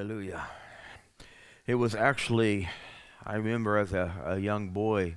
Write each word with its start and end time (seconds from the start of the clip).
Hallelujah. 0.00 0.48
It 1.66 1.74
was 1.74 1.94
actually, 1.94 2.70
I 3.22 3.34
remember 3.34 3.76
as 3.76 3.92
a, 3.92 4.10
a 4.24 4.38
young 4.38 4.70
boy, 4.70 5.16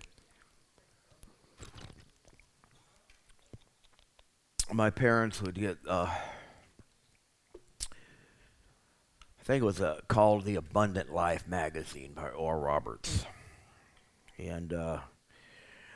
my 4.73 4.89
parents 4.89 5.41
would 5.41 5.55
get, 5.55 5.77
uh, 5.87 6.09
I 7.55 7.59
think 9.45 9.61
it 9.61 9.65
was 9.65 9.79
uh, 9.79 10.01
called 10.09 10.43
The 10.43 10.55
Abundant 10.55 11.13
Life 11.13 11.47
magazine 11.47 12.11
by 12.13 12.27
Oral 12.27 12.59
Roberts. 12.59 13.25
And 14.37 14.73
uh, 14.73 14.99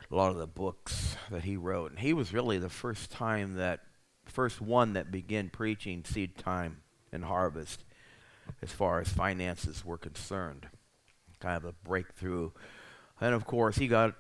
a 0.10 0.16
lot 0.16 0.32
of 0.32 0.38
the 0.38 0.48
books 0.48 1.18
that 1.30 1.44
he 1.44 1.58
wrote. 1.58 1.92
And 1.92 2.00
he 2.00 2.14
was 2.14 2.32
really 2.32 2.58
the 2.58 2.70
first 2.70 3.12
time 3.12 3.56
that, 3.56 3.82
first 4.24 4.62
one 4.62 4.94
that 4.94 5.12
began 5.12 5.50
preaching 5.50 6.06
seed 6.06 6.38
time 6.38 6.78
and 7.12 7.26
harvest 7.26 7.84
as 8.62 8.72
far 8.72 9.00
as 9.00 9.10
finances 9.10 9.86
were 9.86 9.98
concerned. 9.98 10.68
Kind 11.40 11.58
of 11.58 11.66
a 11.66 11.74
breakthrough. 11.88 12.52
And 13.22 13.34
of 13.34 13.46
course, 13.46 13.78
he 13.78 13.88
got, 13.88 14.16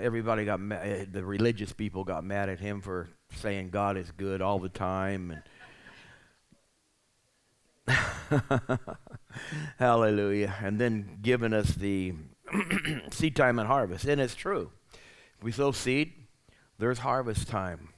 everybody 0.00 0.44
got, 0.44 0.60
ma- 0.60 0.76
eh, 0.76 1.04
the 1.10 1.24
religious 1.24 1.72
people 1.72 2.04
got 2.04 2.24
mad 2.24 2.48
at 2.48 2.60
him 2.60 2.80
for 2.80 3.08
saying 3.36 3.70
God 3.70 3.96
is 3.96 4.10
good 4.12 4.40
all 4.40 4.58
the 4.58 4.68
time. 4.68 5.30
And 5.30 5.42
Hallelujah. 9.78 10.54
And 10.62 10.80
then 10.80 11.18
giving 11.22 11.52
us 11.52 11.70
the 11.70 12.14
seed 13.10 13.36
time 13.36 13.58
and 13.58 13.68
harvest. 13.68 14.04
And 14.04 14.20
it's 14.20 14.34
true. 14.34 14.70
If 15.38 15.44
we 15.44 15.52
sow 15.52 15.72
seed, 15.72 16.12
there's 16.78 16.98
harvest 16.98 17.48
time. 17.48 17.90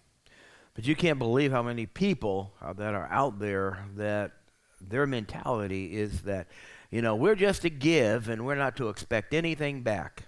But 0.75 0.87
you 0.87 0.95
can't 0.95 1.19
believe 1.19 1.51
how 1.51 1.63
many 1.63 1.87
people 1.87 2.53
uh, 2.63 2.73
that 2.75 2.95
are 2.95 3.09
out 3.11 3.39
there 3.39 3.85
that 3.97 4.33
their 4.81 5.07
mentality 5.07 5.97
is 5.97 6.23
that, 6.23 6.49
you 6.91 7.03
know, 7.03 7.15
we're 7.15 7.35
just 7.35 7.63
to 7.63 7.71
give 7.71 8.29
and 8.29 8.45
we're 8.45 8.55
not 8.55 8.77
to 8.77 8.89
expect 8.89 9.35
anything 9.35 9.83
back. 9.83 10.25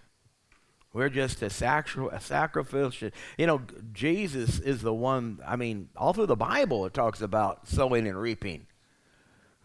We're 0.92 1.08
just 1.08 1.40
a, 1.42 1.50
sacri- 1.50 2.08
a 2.10 2.20
sacrificial. 2.20 3.10
You 3.38 3.46
know, 3.46 3.62
Jesus 3.92 4.58
is 4.58 4.82
the 4.82 4.92
one, 4.92 5.38
I 5.46 5.56
mean, 5.56 5.88
all 5.96 6.12
through 6.12 6.26
the 6.26 6.36
Bible 6.36 6.84
it 6.86 6.94
talks 6.94 7.20
about 7.20 7.68
sowing 7.68 8.08
and 8.08 8.20
reaping. 8.20 8.66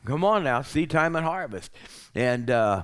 Come 0.05 0.23
on 0.23 0.43
now, 0.43 0.61
seed 0.61 0.91
time 0.91 1.15
and 1.15 1.25
harvest. 1.25 1.71
And 2.13 2.51
uh, 2.51 2.83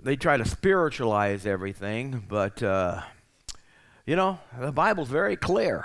they 0.00 0.16
try 0.16 0.38
to 0.38 0.44
spiritualize 0.44 1.44
everything, 1.44 2.24
but, 2.26 2.62
uh, 2.62 3.02
you 4.06 4.16
know, 4.16 4.38
the 4.58 4.72
Bible's 4.72 5.08
very 5.08 5.36
clear 5.36 5.84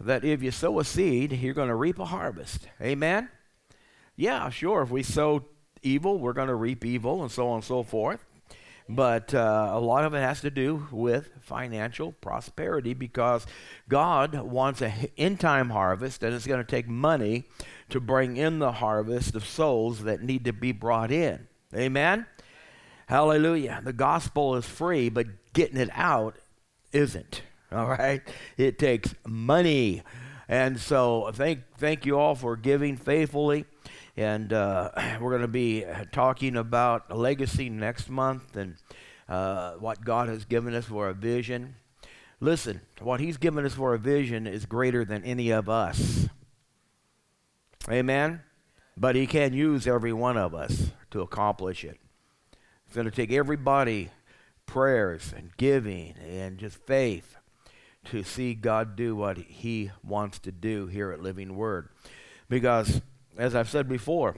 that 0.00 0.24
if 0.24 0.42
you 0.42 0.50
sow 0.50 0.78
a 0.80 0.84
seed, 0.84 1.32
you're 1.32 1.54
going 1.54 1.68
to 1.68 1.74
reap 1.74 1.98
a 1.98 2.06
harvest. 2.06 2.68
Amen? 2.80 3.28
Yeah, 4.16 4.48
sure. 4.50 4.82
If 4.82 4.90
we 4.90 5.02
sow 5.02 5.44
evil, 5.82 6.18
we're 6.18 6.32
going 6.32 6.48
to 6.48 6.54
reap 6.54 6.84
evil, 6.84 7.22
and 7.22 7.30
so 7.30 7.48
on 7.48 7.56
and 7.56 7.64
so 7.64 7.82
forth. 7.82 8.24
But 8.88 9.34
uh, 9.34 9.70
a 9.72 9.80
lot 9.80 10.04
of 10.04 10.14
it 10.14 10.20
has 10.20 10.40
to 10.42 10.50
do 10.50 10.86
with 10.92 11.30
financial 11.40 12.12
prosperity 12.12 12.94
because 12.94 13.44
God 13.88 14.34
wants 14.34 14.80
an 14.80 14.92
end 15.18 15.40
time 15.40 15.70
harvest, 15.70 16.22
and 16.22 16.34
it's 16.34 16.46
going 16.46 16.64
to 16.64 16.70
take 16.70 16.88
money 16.88 17.44
to 17.90 18.00
bring 18.00 18.36
in 18.36 18.58
the 18.58 18.72
harvest 18.72 19.34
of 19.34 19.44
souls 19.44 20.04
that 20.04 20.22
need 20.22 20.44
to 20.44 20.52
be 20.52 20.72
brought 20.72 21.10
in. 21.10 21.48
Amen? 21.74 22.26
Hallelujah. 23.08 23.80
The 23.84 23.92
gospel 23.92 24.56
is 24.56 24.66
free, 24.66 25.08
but 25.08 25.26
getting 25.52 25.78
it 25.78 25.90
out 25.92 26.36
isn't. 26.92 27.42
All 27.72 27.88
right? 27.88 28.22
It 28.56 28.78
takes 28.78 29.14
money. 29.26 30.02
And 30.48 30.78
so 30.78 31.30
thank, 31.32 31.64
thank 31.76 32.06
you 32.06 32.16
all 32.20 32.36
for 32.36 32.54
giving 32.54 32.96
faithfully. 32.96 33.64
And 34.16 34.52
uh, 34.52 34.90
we're 35.20 35.30
going 35.30 35.42
to 35.42 35.48
be 35.48 35.84
talking 36.12 36.56
about 36.56 37.16
legacy 37.16 37.68
next 37.68 38.08
month 38.08 38.56
and 38.56 38.76
uh, 39.28 39.72
what 39.74 40.04
God 40.04 40.28
has 40.28 40.44
given 40.44 40.74
us 40.74 40.86
for 40.86 41.08
a 41.08 41.14
vision. 41.14 41.76
Listen, 42.40 42.80
what 43.00 43.20
He's 43.20 43.36
given 43.36 43.64
us 43.64 43.74
for 43.74 43.94
a 43.94 43.98
vision 43.98 44.46
is 44.46 44.66
greater 44.66 45.04
than 45.04 45.24
any 45.24 45.50
of 45.50 45.68
us. 45.68 46.28
Amen? 47.90 48.42
But 48.96 49.16
He 49.16 49.26
can 49.26 49.52
use 49.52 49.86
every 49.86 50.12
one 50.12 50.36
of 50.36 50.54
us 50.54 50.90
to 51.10 51.20
accomplish 51.20 51.84
it. 51.84 51.98
It's 52.86 52.94
going 52.94 53.06
to 53.06 53.10
take 53.10 53.32
everybody 53.32 54.10
prayers 54.66 55.32
and 55.36 55.56
giving 55.56 56.14
and 56.18 56.58
just 56.58 56.76
faith 56.86 57.36
to 58.06 58.22
see 58.22 58.54
God 58.54 58.96
do 58.96 59.16
what 59.16 59.38
He 59.38 59.90
wants 60.04 60.38
to 60.40 60.52
do 60.52 60.86
here 60.86 61.10
at 61.10 61.20
Living 61.20 61.56
Word. 61.56 61.88
Because 62.48 63.00
as 63.38 63.54
I've 63.54 63.68
said 63.68 63.88
before, 63.88 64.36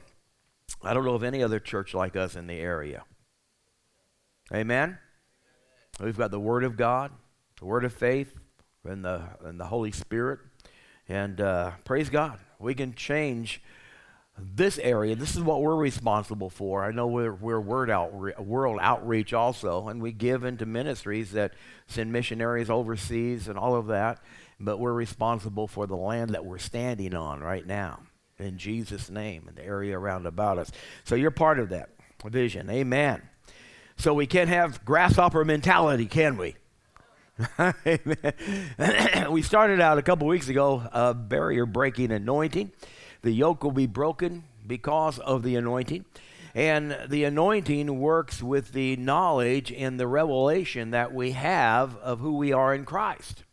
I 0.82 0.94
don't 0.94 1.04
know 1.04 1.14
of 1.14 1.22
any 1.22 1.42
other 1.42 1.60
church 1.60 1.94
like 1.94 2.16
us 2.16 2.36
in 2.36 2.46
the 2.46 2.58
area. 2.58 3.04
Amen? 4.52 4.98
We've 6.00 6.16
got 6.16 6.30
the 6.30 6.40
Word 6.40 6.64
of 6.64 6.76
God, 6.76 7.10
the 7.58 7.66
Word 7.66 7.84
of 7.84 7.92
faith, 7.92 8.34
and 8.84 9.04
the, 9.04 9.22
and 9.44 9.58
the 9.58 9.66
Holy 9.66 9.92
Spirit. 9.92 10.40
And 11.08 11.40
uh, 11.40 11.72
praise 11.84 12.08
God, 12.08 12.38
we 12.58 12.74
can 12.74 12.94
change 12.94 13.62
this 14.40 14.78
area. 14.78 15.16
This 15.16 15.34
is 15.34 15.42
what 15.42 15.62
we're 15.62 15.76
responsible 15.76 16.50
for. 16.50 16.84
I 16.84 16.92
know 16.92 17.08
we're, 17.08 17.34
we're 17.34 17.60
word 17.60 17.90
out, 17.90 18.40
world 18.40 18.78
outreach 18.80 19.32
also, 19.32 19.88
and 19.88 20.00
we 20.00 20.12
give 20.12 20.44
into 20.44 20.64
ministries 20.64 21.32
that 21.32 21.54
send 21.88 22.12
missionaries 22.12 22.70
overseas 22.70 23.48
and 23.48 23.58
all 23.58 23.74
of 23.74 23.88
that. 23.88 24.20
But 24.60 24.78
we're 24.78 24.92
responsible 24.92 25.66
for 25.66 25.86
the 25.86 25.96
land 25.96 26.30
that 26.30 26.44
we're 26.44 26.58
standing 26.58 27.14
on 27.14 27.40
right 27.40 27.66
now 27.66 28.00
in 28.38 28.58
Jesus' 28.58 29.10
name 29.10 29.44
and 29.48 29.56
the 29.56 29.64
area 29.64 29.98
around 29.98 30.26
about 30.26 30.58
us. 30.58 30.70
So 31.04 31.14
you're 31.14 31.30
part 31.30 31.58
of 31.58 31.70
that 31.70 31.90
vision. 32.24 32.70
Amen. 32.70 33.22
So 33.96 34.14
we 34.14 34.26
can't 34.26 34.48
have 34.48 34.84
grasshopper 34.84 35.44
mentality, 35.44 36.06
can 36.06 36.36
we? 36.36 36.56
we 39.30 39.42
started 39.42 39.80
out 39.80 39.98
a 39.98 40.02
couple 40.02 40.26
weeks 40.26 40.48
ago, 40.48 40.88
a 40.92 41.14
barrier 41.14 41.66
breaking 41.66 42.12
anointing. 42.12 42.72
The 43.22 43.32
yoke 43.32 43.64
will 43.64 43.72
be 43.72 43.86
broken 43.86 44.44
because 44.66 45.18
of 45.18 45.42
the 45.42 45.56
anointing. 45.56 46.04
And 46.54 46.96
the 47.08 47.24
anointing 47.24 48.00
works 48.00 48.42
with 48.42 48.72
the 48.72 48.96
knowledge 48.96 49.72
and 49.72 49.98
the 49.98 50.06
revelation 50.06 50.90
that 50.90 51.12
we 51.12 51.32
have 51.32 51.96
of 51.96 52.20
who 52.20 52.36
we 52.36 52.52
are 52.52 52.74
in 52.74 52.84
Christ. 52.84 53.44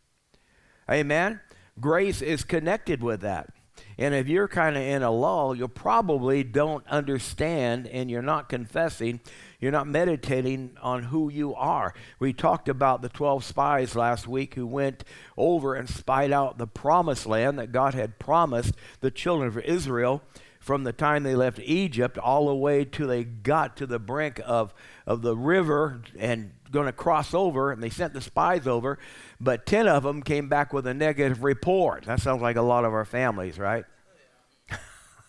Amen? 0.90 1.40
Grace 1.78 2.22
is 2.22 2.42
connected 2.44 3.02
with 3.02 3.20
that. 3.20 3.50
And 3.98 4.14
if 4.14 4.28
you're 4.28 4.48
kind 4.48 4.76
of 4.76 4.82
in 4.82 5.02
a 5.02 5.10
lull, 5.10 5.54
you 5.54 5.68
probably 5.68 6.44
don't 6.44 6.86
understand 6.86 7.86
and 7.86 8.10
you're 8.10 8.20
not 8.20 8.48
confessing, 8.48 9.20
you're 9.58 9.72
not 9.72 9.86
meditating 9.86 10.76
on 10.82 11.04
who 11.04 11.30
you 11.30 11.54
are. 11.54 11.94
We 12.18 12.34
talked 12.34 12.68
about 12.68 13.00
the 13.00 13.08
12 13.08 13.42
spies 13.42 13.96
last 13.96 14.28
week 14.28 14.54
who 14.54 14.66
went 14.66 15.04
over 15.36 15.74
and 15.74 15.88
spied 15.88 16.30
out 16.30 16.58
the 16.58 16.66
promised 16.66 17.26
land 17.26 17.58
that 17.58 17.72
God 17.72 17.94
had 17.94 18.18
promised 18.18 18.74
the 19.00 19.10
children 19.10 19.48
of 19.48 19.58
Israel 19.58 20.22
from 20.66 20.82
the 20.82 20.92
time 20.92 21.22
they 21.22 21.36
left 21.36 21.60
Egypt 21.60 22.18
all 22.18 22.48
the 22.48 22.54
way 22.54 22.84
till 22.84 23.06
they 23.06 23.22
got 23.22 23.76
to 23.76 23.86
the 23.86 24.00
brink 24.00 24.40
of, 24.44 24.74
of 25.06 25.22
the 25.22 25.36
river 25.36 26.02
and 26.18 26.50
going 26.72 26.86
to 26.86 26.92
cross 26.92 27.32
over, 27.32 27.70
and 27.70 27.80
they 27.80 27.88
sent 27.88 28.12
the 28.12 28.20
spies 28.20 28.66
over, 28.66 28.98
but 29.40 29.64
10 29.64 29.86
of 29.86 30.02
them 30.02 30.24
came 30.24 30.48
back 30.48 30.72
with 30.72 30.84
a 30.88 30.92
negative 30.92 31.44
report. 31.44 32.06
That 32.06 32.20
sounds 32.20 32.42
like 32.42 32.56
a 32.56 32.62
lot 32.62 32.84
of 32.84 32.92
our 32.92 33.04
families, 33.04 33.60
right? 33.60 33.84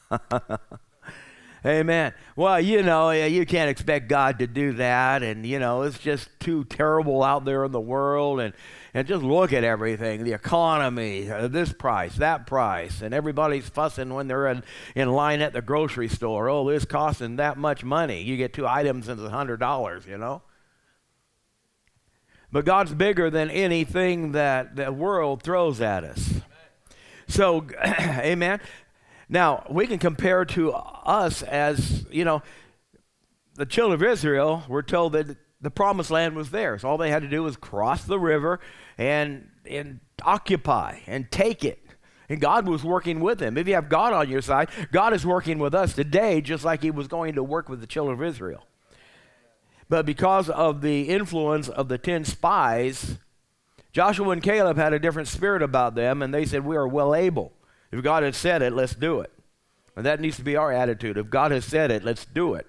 Amen. 1.63 2.13
Well, 2.35 2.59
you 2.59 2.81
know, 2.81 3.11
you 3.11 3.45
can't 3.45 3.69
expect 3.69 4.09
God 4.09 4.39
to 4.39 4.47
do 4.47 4.73
that. 4.73 5.21
And, 5.21 5.45
you 5.45 5.59
know, 5.59 5.83
it's 5.83 5.99
just 5.99 6.29
too 6.39 6.63
terrible 6.63 7.21
out 7.21 7.45
there 7.45 7.63
in 7.63 7.71
the 7.71 7.79
world. 7.79 8.39
And, 8.39 8.55
and 8.97 9.07
just 9.07 9.23
look 9.23 9.53
at 9.53 9.63
everything 9.63 10.23
the 10.23 10.33
economy, 10.33 11.29
uh, 11.29 11.47
this 11.47 11.71
price, 11.71 12.15
that 12.15 12.47
price. 12.47 13.03
And 13.03 13.13
everybody's 13.13 13.69
fussing 13.69 14.11
when 14.11 14.27
they're 14.27 14.47
in, 14.47 14.63
in 14.95 15.11
line 15.11 15.39
at 15.41 15.53
the 15.53 15.61
grocery 15.61 16.07
store. 16.07 16.49
Oh, 16.49 16.67
this 16.67 16.83
costing 16.83 17.35
that 17.35 17.59
much 17.59 17.83
money. 17.83 18.23
You 18.23 18.37
get 18.37 18.53
two 18.53 18.65
items 18.65 19.07
and 19.07 19.21
it's 19.21 19.31
$100, 19.31 20.07
you 20.07 20.17
know? 20.17 20.41
But 22.51 22.65
God's 22.65 22.95
bigger 22.95 23.29
than 23.29 23.51
anything 23.51 24.31
that 24.31 24.75
the 24.75 24.91
world 24.91 25.43
throws 25.43 25.79
at 25.79 26.03
us. 26.03 26.41
So, 27.27 27.67
amen. 27.85 28.61
Now, 29.29 29.63
we 29.69 29.85
can 29.85 29.99
compare 29.99 30.43
to 30.43 30.73
us 30.73 31.43
as, 31.43 32.03
you 32.09 32.25
know, 32.25 32.41
the 33.53 33.67
children 33.67 33.93
of 33.93 34.11
Israel 34.11 34.63
were 34.67 34.81
told 34.81 35.13
that 35.13 35.37
the 35.67 35.71
promised 35.71 36.09
land 36.09 36.33
was 36.33 36.51
theirs. 36.51 36.85
All 36.85 36.97
they 36.97 37.09
had 37.09 37.23
to 37.23 37.27
do 37.27 37.43
was 37.43 37.57
cross 37.57 38.05
the 38.05 38.17
river 38.17 38.61
and, 38.97 39.49
and 39.69 39.99
occupy 40.23 40.99
and 41.07 41.29
take 41.29 41.65
it. 41.65 41.83
And 42.29 42.39
God 42.39 42.69
was 42.69 42.85
working 42.85 43.19
with 43.19 43.39
them. 43.39 43.57
If 43.57 43.67
you 43.67 43.73
have 43.73 43.89
God 43.89 44.13
on 44.13 44.29
your 44.29 44.41
side, 44.41 44.69
God 44.93 45.11
is 45.11 45.25
working 45.25 45.59
with 45.59 45.75
us 45.75 45.91
today 45.91 46.39
just 46.39 46.63
like 46.63 46.83
he 46.83 46.89
was 46.89 47.09
going 47.09 47.35
to 47.35 47.43
work 47.43 47.67
with 47.67 47.81
the 47.81 47.85
children 47.85 48.17
of 48.17 48.23
Israel. 48.23 48.63
But 49.89 50.05
because 50.05 50.49
of 50.49 50.79
the 50.79 51.09
influence 51.09 51.67
of 51.67 51.89
the 51.89 51.97
10 51.97 52.23
spies, 52.23 53.17
Joshua 53.91 54.29
and 54.29 54.41
Caleb 54.41 54.77
had 54.77 54.93
a 54.93 54.99
different 54.99 55.27
spirit 55.27 55.61
about 55.61 55.95
them, 55.95 56.21
and 56.21 56.33
they 56.33 56.45
said, 56.45 56.63
We 56.63 56.77
are 56.77 56.87
well 56.87 57.13
able. 57.13 57.51
If 57.91 58.01
God 58.01 58.23
had 58.23 58.35
said 58.35 58.61
it, 58.61 58.71
let's 58.71 58.95
do 58.95 59.19
it. 59.19 59.33
And 59.97 60.05
that 60.05 60.21
needs 60.21 60.37
to 60.37 60.43
be 60.43 60.55
our 60.55 60.71
attitude. 60.71 61.17
If 61.17 61.29
God 61.29 61.51
has 61.51 61.65
said 61.65 61.91
it, 61.91 62.05
let's 62.05 62.23
do 62.23 62.53
it. 62.53 62.67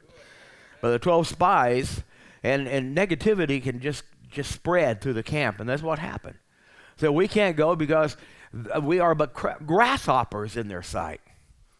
But 0.81 0.91
the 0.91 0.99
12 0.99 1.29
spies 1.29 2.03
and, 2.43 2.67
and 2.69 2.97
negativity 2.97 3.63
can 3.63 3.81
just, 3.81 4.05
just 4.31 4.53
spread 4.53 5.01
through 5.01 5.15
the 5.15 5.23
camp, 5.23 5.61
and 5.61 5.69
that's 5.69 5.83
what 5.83 5.99
happened. 5.99 6.39
So 6.97 7.13
we 7.13 7.29
can't 7.29 7.57
go 7.57 7.77
because 7.77 8.17
we 8.83 8.99
are 8.99 9.15
but 9.15 9.35
grasshoppers 9.35 10.57
in 10.57 10.69
their 10.69 10.83
sight. 10.83 11.21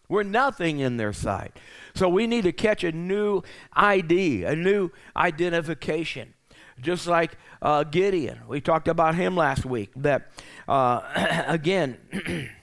We're 0.09 0.23
nothing 0.23 0.79
in 0.79 0.97
their 0.97 1.13
sight. 1.13 1.59
So 1.95 2.09
we 2.09 2.27
need 2.27 2.45
to 2.45 2.53
catch 2.53 2.83
a 2.83 2.93
new 2.93 3.43
ID, 3.75 4.45
a 4.45 4.57
new 4.57 4.91
identification. 5.17 6.35
Just 6.81 7.07
like 7.07 7.37
uh, 7.61 7.85
Gideon. 7.85 8.41
We 8.47 8.61
talked 8.61 8.89
about 8.89 9.17
him 9.17 9.37
last 9.37 9.67
week. 9.67 9.91
That, 9.97 10.31
uh, 10.67 11.03
again, 11.49 11.99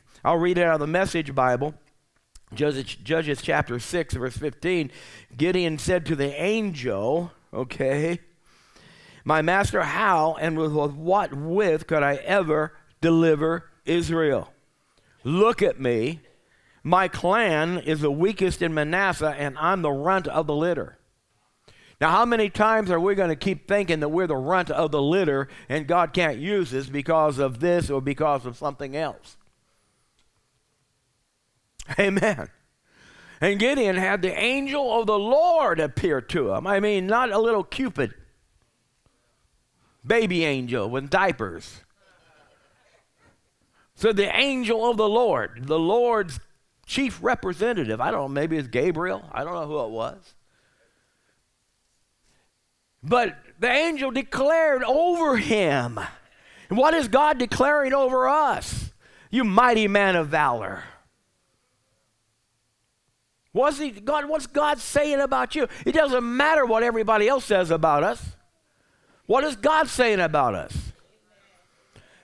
I'll 0.24 0.38
read 0.38 0.57
it 0.57 0.63
out 0.63 0.75
of 0.75 0.80
the 0.80 0.88
Message 0.88 1.36
Bible. 1.36 1.75
Judges, 2.53 2.95
Judges 2.95 3.42
chapter 3.42 3.80
6, 3.80 4.13
verse 4.13 4.38
15. 4.38 4.89
Gideon 5.36 5.77
said 5.77 6.06
to 6.06 6.15
the 6.15 6.33
angel, 6.42 7.31
okay, 7.56 8.19
my 9.24 9.42
master, 9.42 9.81
how 9.81 10.36
and 10.40 10.57
with 10.57 10.72
what 10.72 11.34
with 11.34 11.88
could 11.88 12.04
I 12.04 12.16
ever 12.16 12.74
deliver 13.02 13.72
Israel? 13.86 14.54
Look 15.24 15.63
at 15.63 15.80
me. 15.80 16.22
My 16.84 17.07
clan 17.07 17.80
is 17.80 18.02
the 18.02 18.12
weakest 18.12 18.62
in 18.62 18.75
Manasseh, 18.75 19.36
and 19.36 19.57
I'm 19.57 19.81
the 19.81 19.92
runt 19.92 20.28
of 20.28 20.46
the 20.46 20.54
litter. 20.54 21.00
Now, 22.00 22.12
how 22.12 22.25
many 22.25 22.50
times 22.50 22.92
are 22.92 23.00
we 23.00 23.16
going 23.16 23.30
to 23.30 23.36
keep 23.36 23.68
thinking 23.68 24.02
that 24.02 24.10
we're 24.10 24.28
the 24.28 24.36
runt 24.36 24.69
of 24.69 24.92
the 24.92 25.02
litter 25.02 25.48
and 25.69 25.88
God 25.88 26.13
can't 26.13 26.38
use 26.38 26.74
us 26.74 26.88
because 26.88 27.40
of 27.40 27.60
this 27.60 27.90
or 27.90 28.02
because 28.02 28.46
of 28.46 28.57
something 28.57 28.96
else? 28.96 29.38
Amen. 32.00 32.50
And 33.45 33.59
Gideon 33.59 33.95
had 33.95 34.24
the 34.24 34.36
angel 34.36 35.00
of 35.00 35.06
the 35.06 35.19
Lord 35.19 35.80
appear 35.80 36.19
to 36.19 36.53
him. 36.53 36.65
I 36.65 36.80
mean, 36.80 37.06
not 37.06 37.31
a 37.31 37.38
little 37.38 37.63
Cupid, 37.63 38.15
baby 40.03 40.44
angel 40.44 40.89
with 40.89 41.12
diapers. 41.12 41.81
So 43.94 44.12
the 44.12 44.36
angel 44.36 44.89
of 44.89 44.97
the 44.97 45.07
Lord, 45.07 45.68
the 45.68 45.77
Lord's 45.77 46.39
chief 46.88 47.19
representative, 47.21 48.01
I 48.01 48.09
don't 48.09 48.21
know, 48.21 48.27
maybe 48.30 48.57
it's 48.57 48.68
Gabriel, 48.68 49.24
I 49.31 49.44
don't 49.44 49.53
know 49.53 49.68
who 49.68 49.80
it 49.81 49.92
was. 49.92 50.33
But 53.03 53.38
the 53.59 53.69
angel 53.69 54.09
declared 54.09 54.81
over 54.83 55.38
him. 55.38 56.00
What 56.69 56.95
is 56.95 57.07
God 57.09 57.38
declaring 57.38 57.94
over 57.94 58.27
us? 58.27 58.92
You 59.30 59.44
mighty 59.44 59.88
man 59.88 60.15
of 60.15 60.30
valor. 60.30 60.83
What's 63.56 63.80
he, 63.80 63.90
God, 63.90 64.28
what's 64.28 64.48
God 64.48 64.80
saying 64.80 65.22
about 65.22 65.56
you? 65.56 65.69
It 65.86 65.94
doesn't 65.94 66.25
matter 66.25 66.66
what 66.66 66.84
everybody 66.84 67.30
else 67.30 67.46
says 67.46 67.72
about 67.72 68.04
us. 68.04 68.36
What 69.28 69.46
is 69.46 69.56
God 69.56 69.88
saying 69.88 70.19
about 70.19 70.56
us? 70.56 70.92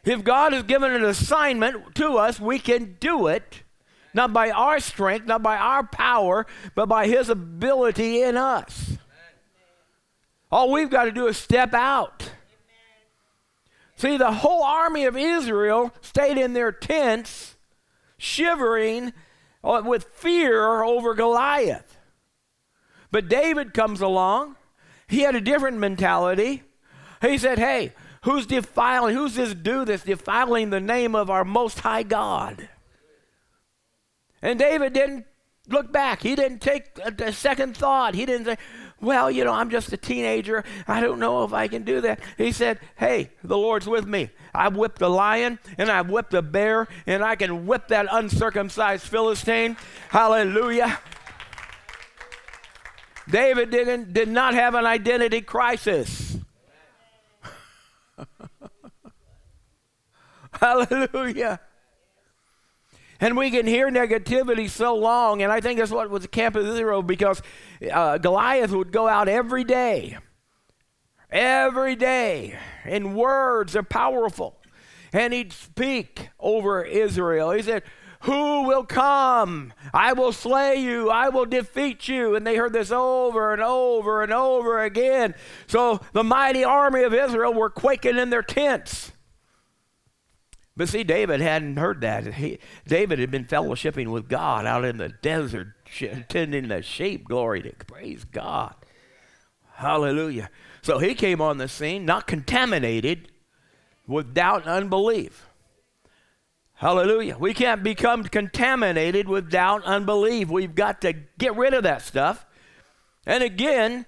If 0.03 0.25
God 0.25 0.51
has 0.51 0.63
given 0.63 0.91
an 0.91 1.05
assignment 1.05 1.95
to 1.95 2.17
us, 2.17 2.37
we 2.37 2.59
can 2.59 2.97
do 2.99 3.27
it, 3.27 3.63
not 4.13 4.33
by 4.33 4.51
our 4.51 4.81
strength, 4.81 5.25
not 5.25 5.41
by 5.41 5.55
our 5.55 5.87
power, 5.87 6.45
but 6.75 6.87
by 6.87 7.07
His 7.07 7.29
ability 7.29 8.21
in 8.21 8.35
us. 8.35 8.97
All 10.51 10.69
we've 10.69 10.89
got 10.89 11.05
to 11.05 11.13
do 11.13 11.27
is 11.27 11.37
step 11.37 11.73
out. 11.73 12.29
See, 13.95 14.17
the 14.17 14.33
whole 14.33 14.63
army 14.63 15.05
of 15.05 15.15
Israel 15.15 15.93
stayed 16.01 16.37
in 16.37 16.51
their 16.51 16.73
tents, 16.73 17.55
shivering 18.17 19.13
Oh, 19.63 19.81
with 19.81 20.05
fear 20.05 20.83
over 20.83 21.13
Goliath. 21.13 21.97
But 23.11 23.29
David 23.29 23.73
comes 23.73 24.01
along. 24.01 24.55
He 25.07 25.21
had 25.21 25.35
a 25.35 25.41
different 25.41 25.77
mentality. 25.77 26.63
He 27.21 27.37
said, 27.37 27.59
Hey, 27.59 27.93
who's 28.23 28.45
defiling, 28.45 29.15
who's 29.15 29.35
this 29.35 29.53
dude 29.53 29.89
that's 29.89 30.03
defiling 30.03 30.69
the 30.69 30.79
name 30.79 31.15
of 31.15 31.29
our 31.29 31.43
Most 31.43 31.79
High 31.79 32.03
God? 32.03 32.69
And 34.41 34.57
David 34.57 34.93
didn't 34.93 35.25
look 35.67 35.91
back. 35.91 36.23
He 36.23 36.35
didn't 36.35 36.59
take 36.59 36.97
a, 37.03 37.13
a 37.25 37.33
second 37.33 37.77
thought. 37.77 38.15
He 38.15 38.25
didn't 38.25 38.45
say, 38.45 38.57
well, 39.01 39.31
you 39.31 39.43
know, 39.43 39.51
I'm 39.51 39.69
just 39.69 39.91
a 39.91 39.97
teenager. 39.97 40.63
I 40.87 41.01
don't 41.01 41.19
know 41.19 41.43
if 41.43 41.53
I 41.53 41.67
can 41.67 41.83
do 41.83 42.01
that. 42.01 42.19
He 42.37 42.51
said, 42.51 42.79
Hey, 42.95 43.31
the 43.43 43.57
Lord's 43.57 43.87
with 43.87 44.05
me. 44.05 44.29
I've 44.53 44.75
whipped 44.75 45.01
a 45.01 45.07
lion 45.07 45.59
and 45.77 45.89
I've 45.89 46.09
whipped 46.09 46.33
a 46.33 46.41
bear 46.41 46.87
and 47.07 47.23
I 47.23 47.35
can 47.35 47.65
whip 47.65 47.87
that 47.87 48.07
uncircumcised 48.11 49.03
Philistine. 49.03 49.77
Hallelujah. 50.09 50.99
David 53.29 53.71
didn't, 53.71 54.13
did 54.13 54.27
not 54.27 54.53
have 54.53 54.75
an 54.75 54.85
identity 54.85 55.41
crisis. 55.41 56.37
Hallelujah. 60.53 61.59
And 63.21 63.37
we 63.37 63.51
can 63.51 63.67
hear 63.67 63.91
negativity 63.91 64.67
so 64.67 64.95
long, 64.95 65.43
and 65.43 65.51
I 65.51 65.61
think 65.61 65.77
that's 65.79 65.91
what 65.91 66.09
was 66.09 66.23
the 66.23 66.27
camp 66.27 66.55
of 66.55 66.65
Israel 66.67 67.03
because 67.03 67.41
uh, 67.91 68.17
Goliath 68.17 68.71
would 68.71 68.91
go 68.91 69.07
out 69.07 69.29
every 69.29 69.63
day. 69.63 70.17
Every 71.29 71.95
day. 71.95 72.57
And 72.83 73.15
words 73.15 73.75
are 73.75 73.83
powerful. 73.83 74.57
And 75.13 75.33
he'd 75.33 75.53
speak 75.53 76.29
over 76.39 76.83
Israel. 76.83 77.51
He 77.51 77.61
said, 77.61 77.83
who 78.21 78.63
will 78.63 78.85
come? 78.85 79.73
I 79.93 80.13
will 80.13 80.31
slay 80.31 80.75
you. 80.75 81.09
I 81.09 81.29
will 81.29 81.45
defeat 81.45 82.07
you. 82.07 82.35
And 82.35 82.45
they 82.45 82.55
heard 82.55 82.73
this 82.73 82.91
over 82.91 83.53
and 83.53 83.61
over 83.61 84.23
and 84.23 84.31
over 84.31 84.81
again. 84.83 85.35
So 85.67 86.01
the 86.13 86.23
mighty 86.23 86.63
army 86.63 87.03
of 87.03 87.13
Israel 87.13 87.53
were 87.53 87.69
quaking 87.69 88.17
in 88.17 88.29
their 88.29 88.43
tents. 88.43 89.10
But 90.77 90.89
see, 90.89 91.03
David 91.03 91.41
hadn't 91.41 91.77
heard 91.77 92.01
that. 92.01 92.35
He, 92.35 92.59
David 92.87 93.19
had 93.19 93.29
been 93.29 93.45
fellowshipping 93.45 94.07
with 94.07 94.29
God 94.29 94.65
out 94.65 94.85
in 94.85 94.97
the 94.97 95.09
desert, 95.09 95.73
tending 96.29 96.69
the 96.69 96.81
sheep. 96.81 97.27
Glory 97.27 97.61
to 97.63 97.73
praise 97.85 98.23
God. 98.23 98.75
Hallelujah. 99.73 100.49
So 100.81 100.99
he 100.99 101.13
came 101.13 101.41
on 101.41 101.57
the 101.57 101.67
scene, 101.67 102.05
not 102.05 102.25
contaminated 102.25 103.29
with 104.07 104.33
doubt 104.33 104.61
and 104.61 104.71
unbelief. 104.71 105.47
Hallelujah. 106.75 107.37
We 107.37 107.53
can't 107.53 107.83
become 107.83 108.23
contaminated 108.23 109.27
with 109.27 109.51
doubt, 109.51 109.83
and 109.83 109.93
unbelief. 109.93 110.49
We've 110.49 110.73
got 110.73 111.01
to 111.01 111.13
get 111.37 111.55
rid 111.55 111.75
of 111.75 111.83
that 111.83 112.01
stuff. 112.01 112.45
And 113.25 113.43
again, 113.43 114.07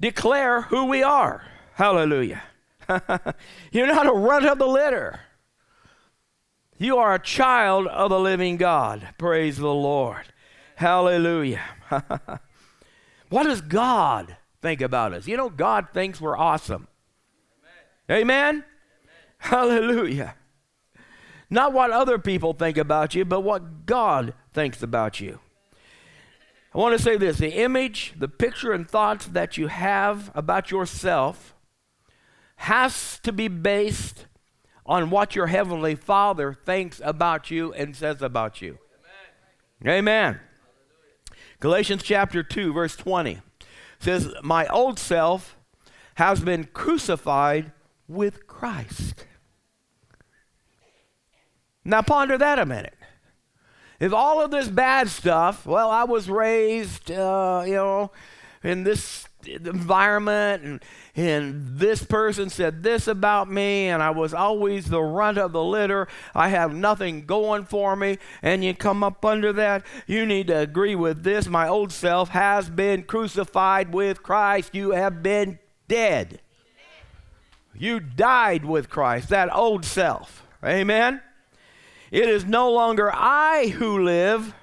declare 0.00 0.62
who 0.62 0.84
we 0.84 1.02
are. 1.02 1.42
Hallelujah. 1.74 2.42
You're 3.72 3.88
not 3.88 4.06
a 4.06 4.12
runt 4.12 4.46
of 4.46 4.58
the 4.58 4.68
litter. 4.68 5.18
You 6.78 6.98
are 6.98 7.14
a 7.14 7.18
child 7.18 7.86
of 7.86 8.10
the 8.10 8.20
living 8.20 8.58
God. 8.58 9.08
Praise 9.18 9.56
the 9.56 9.72
Lord. 9.72 10.26
Hallelujah. 10.76 11.62
what 13.30 13.44
does 13.44 13.62
God 13.62 14.36
think 14.60 14.82
about 14.82 15.14
us? 15.14 15.26
You 15.26 15.38
know, 15.38 15.48
God 15.48 15.88
thinks 15.94 16.20
we're 16.20 16.36
awesome. 16.36 16.88
Amen? 18.10 18.22
Amen? 18.22 18.54
Amen. 18.54 18.64
Hallelujah. 19.38 20.34
Not 21.48 21.72
what 21.72 21.92
other 21.92 22.18
people 22.18 22.52
think 22.52 22.76
about 22.76 23.14
you, 23.14 23.24
but 23.24 23.40
what 23.40 23.86
God 23.86 24.34
thinks 24.52 24.82
about 24.82 25.20
you. 25.20 25.40
I 26.74 26.78
want 26.78 26.96
to 26.96 27.02
say 27.02 27.16
this 27.16 27.38
the 27.38 27.54
image, 27.54 28.12
the 28.18 28.28
picture, 28.28 28.72
and 28.72 28.86
thoughts 28.86 29.26
that 29.28 29.56
you 29.56 29.68
have 29.68 30.30
about 30.34 30.70
yourself 30.70 31.54
has 32.56 33.18
to 33.20 33.32
be 33.32 33.48
based 33.48 34.26
on 34.86 35.10
what 35.10 35.34
your 35.34 35.48
heavenly 35.48 35.94
Father 35.94 36.54
thinks 36.54 37.00
about 37.04 37.50
you 37.50 37.72
and 37.74 37.94
says 37.94 38.22
about 38.22 38.62
you. 38.62 38.78
Amen. 39.82 39.98
Amen. 39.98 40.40
Galatians 41.60 42.02
chapter 42.02 42.42
2, 42.42 42.72
verse 42.72 42.96
20 42.96 43.40
says, 43.98 44.32
My 44.42 44.66
old 44.68 44.98
self 44.98 45.56
has 46.14 46.40
been 46.40 46.64
crucified 46.72 47.72
with 48.08 48.46
Christ. 48.46 49.26
Now 51.84 52.02
ponder 52.02 52.38
that 52.38 52.58
a 52.58 52.66
minute. 52.66 52.94
If 53.98 54.12
all 54.12 54.42
of 54.42 54.50
this 54.50 54.68
bad 54.68 55.08
stuff, 55.08 55.64
well, 55.64 55.90
I 55.90 56.04
was 56.04 56.28
raised, 56.28 57.10
uh, 57.10 57.62
you 57.66 57.74
know, 57.74 58.10
in 58.62 58.84
this 58.84 59.25
environment 59.48 60.62
and, 60.62 60.84
and 61.14 61.78
this 61.78 62.02
person 62.02 62.50
said 62.50 62.82
this 62.82 63.08
about 63.08 63.50
me 63.50 63.88
and 63.88 64.02
I 64.02 64.10
was 64.10 64.34
always 64.34 64.86
the 64.86 65.02
runt 65.02 65.38
of 65.38 65.52
the 65.52 65.62
litter. 65.62 66.08
I 66.34 66.48
have 66.48 66.74
nothing 66.74 67.26
going 67.26 67.64
for 67.64 67.96
me. 67.96 68.18
And 68.42 68.62
you 68.62 68.74
come 68.74 69.02
up 69.02 69.24
under 69.24 69.52
that, 69.54 69.84
you 70.06 70.26
need 70.26 70.48
to 70.48 70.58
agree 70.58 70.94
with 70.94 71.22
this. 71.22 71.46
My 71.46 71.68
old 71.68 71.92
self 71.92 72.30
has 72.30 72.68
been 72.68 73.02
crucified 73.02 73.92
with 73.92 74.22
Christ. 74.22 74.74
You 74.74 74.90
have 74.90 75.22
been 75.22 75.58
dead. 75.88 76.40
You 77.78 78.00
died 78.00 78.64
with 78.64 78.88
Christ, 78.88 79.28
that 79.28 79.54
old 79.54 79.84
self. 79.84 80.46
Amen. 80.64 81.20
It 82.10 82.28
is 82.28 82.44
no 82.44 82.70
longer 82.70 83.10
I 83.12 83.68
who 83.68 84.02
live, 84.02 84.54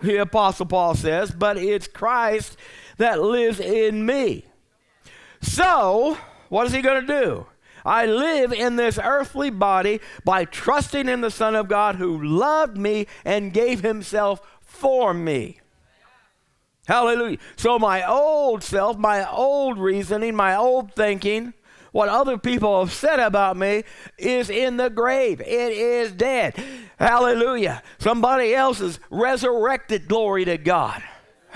the 0.00 0.16
Apostle 0.18 0.66
Paul 0.66 0.94
says, 0.94 1.30
but 1.30 1.56
it's 1.56 1.88
Christ 1.88 2.56
that 2.98 3.20
lives 3.20 3.58
in 3.58 4.04
me. 4.04 4.44
So, 5.40 6.18
what 6.48 6.66
is 6.66 6.72
he 6.72 6.82
going 6.82 7.06
to 7.06 7.06
do? 7.06 7.46
I 7.84 8.06
live 8.06 8.52
in 8.52 8.76
this 8.76 8.98
earthly 9.02 9.50
body 9.50 10.00
by 10.24 10.44
trusting 10.44 11.08
in 11.08 11.20
the 11.20 11.30
Son 11.30 11.54
of 11.54 11.68
God 11.68 11.96
who 11.96 12.22
loved 12.22 12.76
me 12.76 13.06
and 13.24 13.52
gave 13.52 13.80
himself 13.80 14.40
for 14.60 15.14
me. 15.14 15.60
Hallelujah. 16.86 17.38
So, 17.56 17.78
my 17.78 18.06
old 18.06 18.62
self, 18.62 18.98
my 18.98 19.30
old 19.30 19.78
reasoning, 19.78 20.34
my 20.34 20.56
old 20.56 20.94
thinking, 20.94 21.54
what 21.92 22.08
other 22.08 22.36
people 22.36 22.80
have 22.80 22.92
said 22.92 23.18
about 23.18 23.56
me 23.56 23.84
is 24.18 24.50
in 24.50 24.76
the 24.76 24.90
grave. 24.90 25.40
It 25.40 25.72
is 25.72 26.12
dead. 26.12 26.54
Hallelujah. 26.98 27.82
Somebody 27.98 28.54
else's 28.54 29.00
resurrected. 29.10 30.08
Glory 30.08 30.44
to 30.44 30.58
God. 30.58 31.02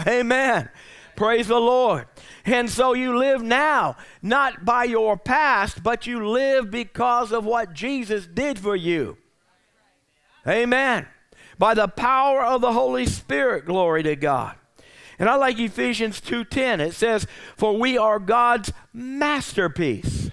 Amen. 0.07 0.69
Praise 1.17 1.49
the 1.49 1.61
Lord. 1.61 2.07
And 2.45 2.69
so 2.69 2.95
you 2.95 3.19
live 3.19 3.43
now, 3.43 3.97
not 4.23 4.65
by 4.65 4.85
your 4.85 5.17
past, 5.17 5.83
but 5.83 6.07
you 6.07 6.27
live 6.29 6.71
because 6.71 7.33
of 7.33 7.45
what 7.45 7.73
Jesus 7.73 8.27
did 8.27 8.59
for 8.59 8.75
you. 8.75 9.17
Amen. 10.47 11.07
By 11.59 11.75
the 11.75 11.89
power 11.89 12.45
of 12.45 12.61
the 12.61 12.73
Holy 12.73 13.07
Spirit, 13.07 13.67
glory 13.67 14.03
to 14.03 14.17
God. 14.17 14.57
And 15.19 15.29
I 15.29 15.37
like 15.37 15.59
Ephesians 15.59 16.21
2:10. 16.21 16.81
It 16.81 16.95
says, 16.95 17.27
"For 17.57 17.79
we 17.79 17.97
are 17.97 18.19
God's 18.19 18.73
masterpiece." 18.93 20.31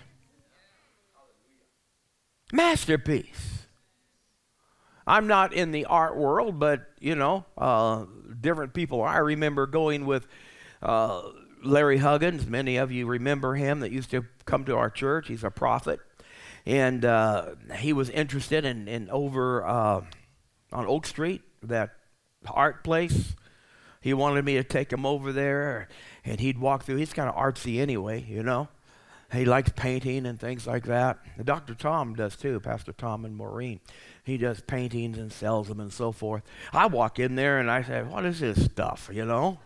Masterpiece. 2.52 3.68
I'm 5.06 5.28
not 5.28 5.54
in 5.54 5.72
the 5.72 5.86
art 5.86 6.16
world, 6.16 6.60
but 6.60 6.88
you 7.00 7.16
know, 7.16 7.46
uh, 7.58 8.06
different 8.42 8.74
people. 8.74 9.04
I 9.04 9.18
remember 9.18 9.68
going 9.68 10.06
with 10.06 10.28
uh, 10.82 11.22
Larry 11.64 11.98
Huggins. 11.98 12.46
Many 12.48 12.78
of 12.78 12.92
you 12.92 13.06
remember 13.06 13.56
him 13.56 13.82
that 13.82 13.92
used 13.92 14.12
to 14.12 14.26
come 14.46 14.66
to 14.66 14.76
our 14.76 14.90
church. 14.90 15.28
He's 15.28 15.44
a 15.44 15.52
prophet, 15.52 16.00
and 16.66 17.04
uh, 17.06 17.56
he 17.78 17.94
was 17.94 18.10
interested 18.10 18.66
in, 18.66 18.88
in 18.88 19.10
over 19.10 19.66
uh, 19.66 20.02
on 20.72 20.86
Oak 20.88 21.06
Street, 21.06 21.42
that 21.64 21.92
art 22.48 22.84
place. 22.84 23.36
He 24.02 24.14
wanted 24.14 24.46
me 24.46 24.54
to 24.54 24.64
take 24.64 24.94
him 24.94 25.06
over 25.06 25.34
there, 25.34 25.90
and 26.24 26.40
he'd 26.40 26.58
walk 26.58 26.84
through. 26.84 26.98
He's 26.98 27.14
kind 27.14 27.30
of 27.30 27.36
artsy 27.36 27.80
anyway, 27.80 28.26
you 28.28 28.44
know. 28.44 28.70
He 29.32 29.46
likes 29.46 29.72
painting 29.76 30.26
and 30.26 30.40
things 30.40 30.66
like 30.66 30.86
that. 30.86 31.20
Dr. 31.44 31.76
Tom 31.76 32.16
does 32.16 32.36
too, 32.36 32.60
Pastor 32.60 32.94
Tom 32.94 33.26
and 33.26 33.36
Maureen. 33.36 33.80
He 34.24 34.38
does 34.38 34.62
paintings 34.62 35.20
and 35.20 35.32
sells 35.32 35.68
them 35.68 35.80
and 35.80 35.94
so 35.94 36.12
forth. 36.12 36.44
I 36.74 36.88
walk 36.88 37.20
in 37.20 37.36
there 37.36 37.60
and 37.60 37.70
I 37.70 37.84
say, 37.84 38.02
What 38.02 38.26
is 38.26 38.40
this 38.40 38.66
stuff, 38.66 39.10
you 39.14 39.26
know? 39.26 39.60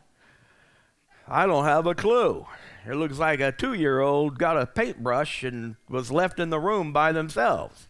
I 1.28 1.46
don't 1.46 1.66
have 1.66 1.88
a 1.88 1.96
clue. 1.96 2.46
It 2.86 2.96
looks 2.96 3.18
like 3.18 3.40
a 3.40 3.52
two 3.52 3.74
year 3.74 4.02
old 4.02 4.38
got 4.38 4.58
a 4.58 4.66
paintbrush 4.66 5.44
and 5.44 5.76
was 5.88 6.12
left 6.12 6.40
in 6.40 6.50
the 6.50 6.60
room 6.60 6.92
by 6.92 7.14
themselves. 7.14 7.88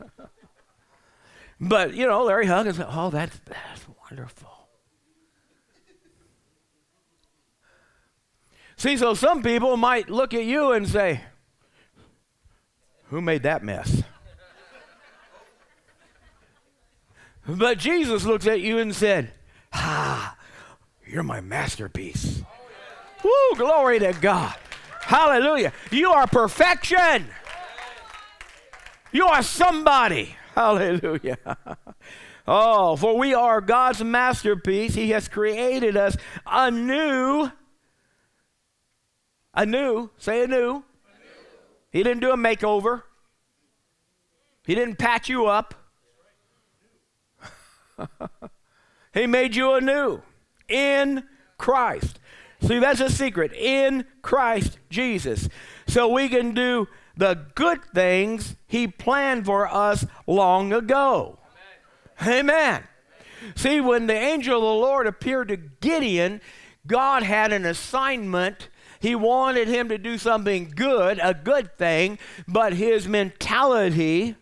but, 1.60 1.94
you 1.94 2.06
know, 2.06 2.24
Larry 2.24 2.46
Huggins, 2.46 2.80
oh, 2.80 3.10
that's, 3.10 3.40
that's 3.44 3.86
wonderful. 4.10 4.48
See, 8.76 8.96
so 8.96 9.14
some 9.14 9.44
people 9.44 9.76
might 9.76 10.10
look 10.10 10.34
at 10.34 10.44
you 10.44 10.72
and 10.72 10.88
say, 10.88 11.20
Who 13.10 13.20
made 13.20 13.44
that 13.44 13.62
mess? 13.62 14.02
But 17.46 17.78
Jesus 17.78 18.24
looks 18.24 18.46
at 18.46 18.60
you 18.60 18.78
and 18.78 18.94
said, 18.94 19.32
Ah, 19.72 20.36
you're 21.06 21.22
my 21.22 21.40
masterpiece. 21.40 22.42
Woo, 23.24 23.56
glory 23.56 23.98
to 24.00 24.12
God. 24.12 24.54
Hallelujah. 25.00 25.72
You 25.90 26.10
are 26.10 26.26
perfection. 26.26 27.26
You 29.12 29.26
are 29.26 29.42
somebody. 29.42 30.36
Hallelujah. 30.54 31.38
Oh, 32.46 32.96
for 32.96 33.16
we 33.16 33.34
are 33.34 33.60
God's 33.60 34.02
masterpiece. 34.02 34.94
He 34.94 35.10
has 35.10 35.28
created 35.28 35.96
us 35.96 36.16
anew. 36.44 37.52
Anew. 39.54 40.10
Say 40.18 40.42
anew. 40.42 40.82
He 41.90 42.02
didn't 42.02 42.20
do 42.20 42.32
a 42.32 42.36
makeover. 42.36 43.02
He 44.64 44.74
didn't 44.74 44.96
patch 44.96 45.28
you 45.28 45.46
up. 45.46 45.74
he 49.14 49.26
made 49.26 49.56
you 49.56 49.74
anew 49.74 50.22
in 50.68 51.24
Christ. 51.58 52.18
See, 52.60 52.78
that's 52.78 53.00
a 53.00 53.10
secret. 53.10 53.52
In 53.52 54.04
Christ 54.22 54.78
Jesus. 54.88 55.48
So 55.86 56.08
we 56.08 56.28
can 56.28 56.54
do 56.54 56.88
the 57.16 57.46
good 57.54 57.84
things 57.94 58.56
He 58.66 58.86
planned 58.86 59.46
for 59.46 59.66
us 59.66 60.06
long 60.26 60.72
ago. 60.72 61.38
Amen. 62.20 62.38
Amen. 62.50 62.84
See, 63.56 63.80
when 63.80 64.06
the 64.06 64.14
angel 64.14 64.56
of 64.56 64.62
the 64.62 64.86
Lord 64.86 65.06
appeared 65.06 65.48
to 65.48 65.56
Gideon, 65.56 66.40
God 66.86 67.24
had 67.24 67.52
an 67.52 67.66
assignment. 67.66 68.68
He 69.00 69.16
wanted 69.16 69.66
him 69.66 69.88
to 69.88 69.98
do 69.98 70.16
something 70.16 70.72
good, 70.76 71.18
a 71.20 71.34
good 71.34 71.76
thing, 71.76 72.18
but 72.46 72.72
his 72.74 73.08
mentality 73.08 74.36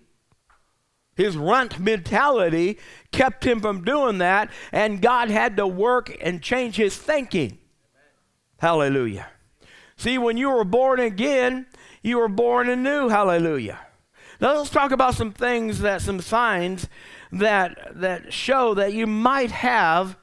his 1.16 1.36
runt 1.36 1.78
mentality 1.78 2.78
kept 3.12 3.44
him 3.44 3.60
from 3.60 3.84
doing 3.84 4.18
that, 4.18 4.50
and 4.72 5.02
God 5.02 5.30
had 5.30 5.56
to 5.56 5.66
work 5.66 6.16
and 6.20 6.42
change 6.42 6.76
his 6.76 6.96
thinking. 6.96 7.58
Hallelujah. 8.58 9.28
See, 9.96 10.16
when 10.18 10.36
you 10.36 10.50
were 10.50 10.64
born 10.64 11.00
again, 11.00 11.66
you 12.02 12.18
were 12.18 12.28
born 12.28 12.68
anew. 12.68 13.08
Hallelujah. 13.08 13.78
Now 14.40 14.56
let's 14.56 14.70
talk 14.70 14.92
about 14.92 15.14
some 15.14 15.32
things 15.32 15.80
that, 15.80 16.00
some 16.00 16.20
signs 16.20 16.88
that, 17.32 17.92
that 18.00 18.32
show 18.32 18.72
that 18.74 18.94
you 18.94 19.06
might 19.06 19.50
have 19.50 20.16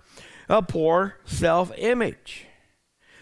a 0.50 0.62
poor 0.62 1.18
self 1.26 1.72
image. 1.78 2.48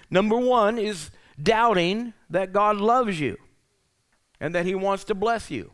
Number 0.09 0.37
one 0.37 0.77
is 0.77 1.11
doubting 1.41 2.13
that 2.29 2.53
God 2.53 2.77
loves 2.77 3.19
you 3.19 3.37
and 4.39 4.55
that 4.55 4.65
He 4.65 4.75
wants 4.75 5.03
to 5.05 5.15
bless 5.15 5.51
you 5.51 5.71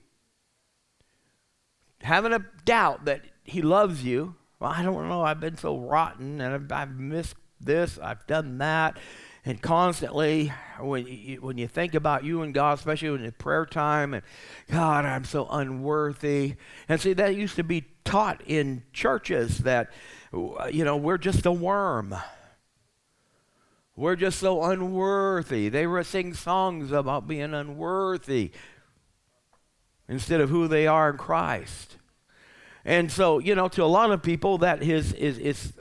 having 2.03 2.33
a 2.33 2.45
doubt 2.65 3.05
that 3.05 3.21
he 3.43 3.61
loves 3.61 4.03
you. 4.03 4.35
Well, 4.59 4.71
I 4.71 4.83
don't 4.83 5.09
know. 5.09 5.23
I've 5.23 5.39
been 5.39 5.57
so 5.57 5.77
rotten 5.77 6.41
and 6.41 6.53
I've, 6.53 6.71
I've 6.71 6.95
missed 6.95 7.35
this, 7.59 7.99
I've 8.01 8.25
done 8.27 8.57
that. 8.59 8.97
And 9.43 9.59
constantly, 9.59 10.53
when 10.79 11.07
you, 11.07 11.41
when 11.41 11.57
you 11.57 11.67
think 11.67 11.95
about 11.95 12.23
you 12.23 12.43
and 12.43 12.53
God, 12.53 12.77
especially 12.77 13.07
in 13.07 13.25
the 13.25 13.31
prayer 13.31 13.65
time, 13.65 14.13
and 14.13 14.21
God, 14.69 15.03
I'm 15.03 15.23
so 15.23 15.47
unworthy. 15.49 16.55
And 16.87 17.01
see, 17.01 17.13
that 17.13 17.35
used 17.35 17.55
to 17.55 17.63
be 17.63 17.85
taught 18.05 18.43
in 18.45 18.83
churches 18.93 19.59
that, 19.59 19.91
you 20.31 20.85
know, 20.85 20.95
we're 20.95 21.17
just 21.17 21.47
a 21.47 21.51
worm. 21.51 22.15
We're 23.95 24.15
just 24.15 24.39
so 24.39 24.63
unworthy. 24.63 25.69
They 25.69 25.87
were 25.87 26.03
singing 26.03 26.35
songs 26.35 26.91
about 26.91 27.27
being 27.27 27.55
unworthy 27.55 28.51
instead 30.11 30.41
of 30.41 30.49
who 30.49 30.67
they 30.67 30.85
are 30.85 31.09
in 31.09 31.17
Christ. 31.17 31.95
And 32.83 33.09
so, 33.09 33.39
you 33.39 33.55
know, 33.55 33.69
to 33.69 33.83
a 33.83 33.85
lot 33.85 34.11
of 34.11 34.21
people, 34.21 34.57
that 34.57 34.83
is, 34.83 35.13
is, 35.13 35.37
is 35.37 35.73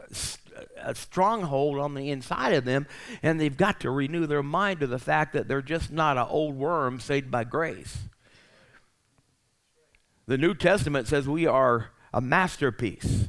a 0.80 0.94
stronghold 0.94 1.80
on 1.80 1.94
the 1.94 2.10
inside 2.10 2.54
of 2.54 2.64
them, 2.64 2.86
and 3.24 3.40
they've 3.40 3.56
got 3.56 3.80
to 3.80 3.90
renew 3.90 4.26
their 4.26 4.42
mind 4.42 4.80
to 4.80 4.86
the 4.86 5.00
fact 5.00 5.32
that 5.32 5.48
they're 5.48 5.60
just 5.60 5.90
not 5.90 6.16
an 6.16 6.26
old 6.28 6.54
worm 6.54 7.00
saved 7.00 7.28
by 7.28 7.42
grace. 7.42 7.98
The 10.26 10.38
New 10.38 10.54
Testament 10.54 11.08
says 11.08 11.28
we 11.28 11.44
are 11.44 11.90
a 12.14 12.20
masterpiece. 12.20 13.26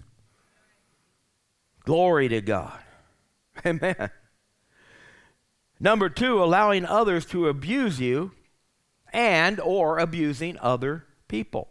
Glory 1.84 2.30
to 2.30 2.42
God. 2.42 2.80
Amen. 3.66 4.12
Number 5.80 6.10
two, 6.10 6.44
allowing 6.44 6.86
others 6.86 7.26
to 7.28 7.48
abuse 7.48 8.00
you 8.00 8.34
and 9.12 9.60
or 9.60 10.00
abusing 10.00 10.58
other 10.60 11.06
people. 11.28 11.70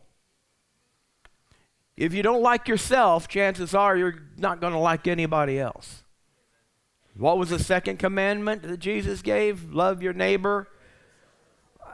If 1.96 2.14
you 2.14 2.22
don't 2.22 2.42
like 2.42 2.68
yourself, 2.68 3.28
chances 3.28 3.74
are 3.74 3.96
you're 3.96 4.22
not 4.36 4.60
going 4.60 4.72
to 4.72 4.78
like 4.78 5.06
anybody 5.06 5.58
else. 5.58 6.02
What 7.16 7.36
was 7.36 7.50
the 7.50 7.58
second 7.58 7.98
commandment 7.98 8.62
that 8.62 8.78
Jesus 8.78 9.20
gave? 9.20 9.72
Love 9.72 10.02
your 10.02 10.14
neighbor 10.14 10.68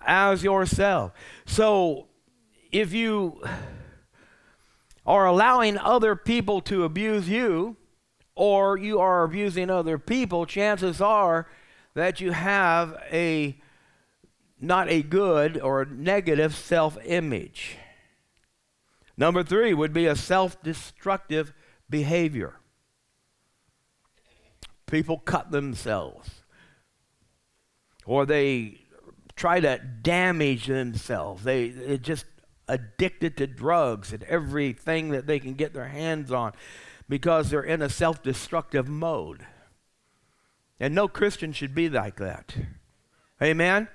as 0.07 0.45
yourself. 0.45 1.13
So 1.45 2.07
if 2.71 2.93
you 2.93 3.43
are 5.05 5.27
allowing 5.27 5.79
other 5.79 6.15
people 6.15 6.61
to 6.63 6.85
abuse 6.85 7.29
you, 7.29 7.77
or 8.37 8.77
you 8.77 9.01
are 9.01 9.25
abusing 9.25 9.71
other 9.71 9.99
people, 9.99 10.47
chances 10.47 11.01
are 11.01 11.49
that 11.95 12.21
you 12.21 12.33
have 12.33 12.95
a 13.11 13.59
not 14.61 14.89
a 14.89 15.03
good 15.03 15.61
or 15.61 15.85
negative 15.85 16.55
self 16.55 16.97
image. 17.05 17.77
Number 19.17 19.43
three 19.43 19.73
would 19.75 19.93
be 19.93 20.07
a 20.07 20.17
self 20.17 20.63
destructive 20.63 21.53
behavior. 21.89 22.55
People 24.87 25.19
cut 25.19 25.51
themselves, 25.51 26.43
or 28.05 28.25
they 28.25 28.79
try 29.35 29.61
to 29.61 29.79
damage 30.03 30.67
themselves. 30.67 31.45
They, 31.45 31.69
they 31.71 31.99
just 31.99 32.25
addicted 32.69 33.37
to 33.37 33.47
drugs 33.47 34.13
and 34.13 34.23
everything 34.25 35.11
that 35.11 35.27
they 35.27 35.39
can 35.39 35.55
get 35.55 35.73
their 35.73 35.89
hands 35.89 36.33
on 36.33 36.53
because 37.09 37.51
they're 37.51 37.63
in 37.63 37.83
a 37.83 37.89
self 37.89 38.23
destructive 38.23 38.89
mode. 38.89 39.47
And 40.79 40.95
no 40.95 41.09
Christian 41.09 41.53
should 41.53 41.75
be 41.75 41.89
like 41.89 42.17
that. 42.17 42.55
Amen? 43.43 43.89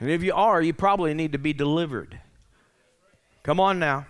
And 0.00 0.10
if 0.10 0.22
you 0.22 0.34
are, 0.34 0.60
you 0.62 0.72
probably 0.72 1.14
need 1.14 1.32
to 1.32 1.38
be 1.38 1.52
delivered. 1.52 2.18
Come 3.42 3.60
on 3.60 3.78
now. 3.78 4.06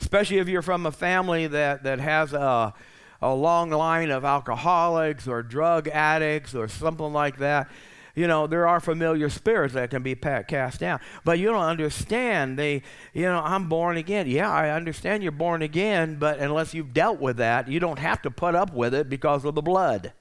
Especially 0.00 0.38
if 0.38 0.48
you're 0.48 0.62
from 0.62 0.86
a 0.86 0.92
family 0.92 1.46
that, 1.46 1.82
that 1.84 2.00
has 2.00 2.32
a, 2.32 2.74
a 3.20 3.34
long 3.34 3.70
line 3.70 4.10
of 4.10 4.24
alcoholics 4.24 5.28
or 5.28 5.42
drug 5.42 5.88
addicts 5.88 6.54
or 6.54 6.68
something 6.68 7.12
like 7.12 7.38
that 7.38 7.68
you 8.14 8.26
know, 8.26 8.46
there 8.46 8.66
are 8.66 8.80
familiar 8.80 9.28
spirits 9.28 9.74
that 9.74 9.90
can 9.90 10.02
be 10.02 10.14
cast 10.14 10.80
down. 10.80 11.00
But 11.24 11.38
you 11.38 11.46
don't 11.46 11.62
understand. 11.62 12.58
They, 12.58 12.82
you 13.14 13.22
know, 13.22 13.40
I'm 13.42 13.68
born 13.68 13.96
again. 13.96 14.28
Yeah, 14.28 14.50
I 14.50 14.70
understand 14.70 15.22
you're 15.22 15.32
born 15.32 15.62
again, 15.62 16.16
but 16.16 16.38
unless 16.38 16.74
you've 16.74 16.92
dealt 16.92 17.20
with 17.20 17.36
that, 17.38 17.68
you 17.68 17.80
don't 17.80 17.98
have 17.98 18.22
to 18.22 18.30
put 18.30 18.54
up 18.54 18.74
with 18.74 18.94
it 18.94 19.08
because 19.08 19.44
of 19.44 19.54
the 19.54 19.62
blood 19.62 20.12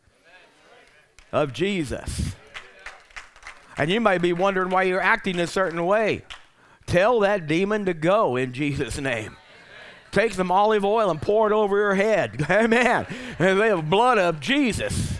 of 1.31 1.53
Jesus. 1.53 2.35
And 3.79 3.89
you 3.89 4.01
might 4.01 4.21
be 4.21 4.33
wondering 4.33 4.69
why 4.69 4.83
you're 4.83 5.01
acting 5.01 5.39
a 5.39 5.47
certain 5.47 5.85
way. 5.85 6.23
Tell 6.85 7.21
that 7.21 7.47
demon 7.47 7.85
to 7.85 7.93
go 7.93 8.35
in 8.35 8.51
Jesus' 8.51 8.99
name. 8.99 9.37
Take 10.11 10.33
some 10.33 10.51
olive 10.51 10.83
oil 10.83 11.09
and 11.09 11.21
pour 11.21 11.47
it 11.47 11.53
over 11.53 11.77
your 11.77 11.95
head. 11.95 12.45
Amen. 12.49 13.07
And 13.39 13.59
the 13.59 13.81
blood 13.81 14.17
of 14.17 14.41
Jesus. 14.41 15.19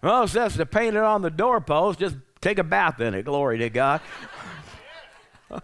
Well, 0.00 0.22
it 0.22 0.28
says 0.28 0.56
to 0.56 0.64
paint 0.64 0.96
it 0.96 1.02
on 1.02 1.20
the 1.20 1.30
doorpost, 1.30 1.98
just 1.98 2.16
take 2.40 2.58
a 2.58 2.64
bath 2.64 2.98
in 3.00 3.12
it. 3.12 3.24
Glory 3.24 3.58
to 3.58 3.68
God. 3.68 4.00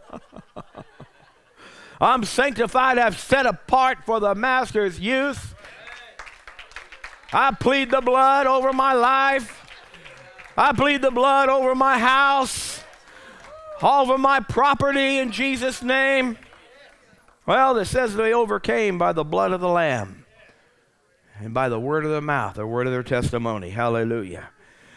I'm 2.00 2.25
sanctified, 2.25 2.99
I've 2.99 3.18
set 3.18 3.46
apart 3.46 3.99
for 4.04 4.20
the 4.20 4.34
master's 4.34 5.00
use. 5.00 5.54
I 7.32 7.52
plead 7.52 7.90
the 7.90 8.02
blood 8.02 8.46
over 8.46 8.73
my 8.75 8.92
life. 8.92 9.63
I 10.56 10.73
plead 10.73 11.02
the 11.02 11.11
blood 11.11 11.49
over 11.49 11.75
my 11.75 11.99
house, 11.99 12.82
over 13.82 14.16
my 14.16 14.40
property 14.40 15.18
in 15.18 15.32
Jesus' 15.32 15.82
name. 15.82 16.38
Well, 17.46 17.76
it 17.76 17.87
says 17.87 18.14
they 18.14 18.32
overcame 18.32 18.96
by 18.96 19.12
the 19.12 19.25
blood 19.25 19.52
of 19.52 19.61
the 19.61 19.68
Lamb 19.68 20.25
and 21.38 21.52
by 21.52 21.68
the 21.68 21.80
word 21.80 22.04
of 22.04 22.11
their 22.11 22.20
mouth, 22.20 22.54
the 22.54 22.66
word 22.66 22.87
of 22.87 22.92
their 22.92 23.02
testimony. 23.02 23.70
Hallelujah. 23.70 24.50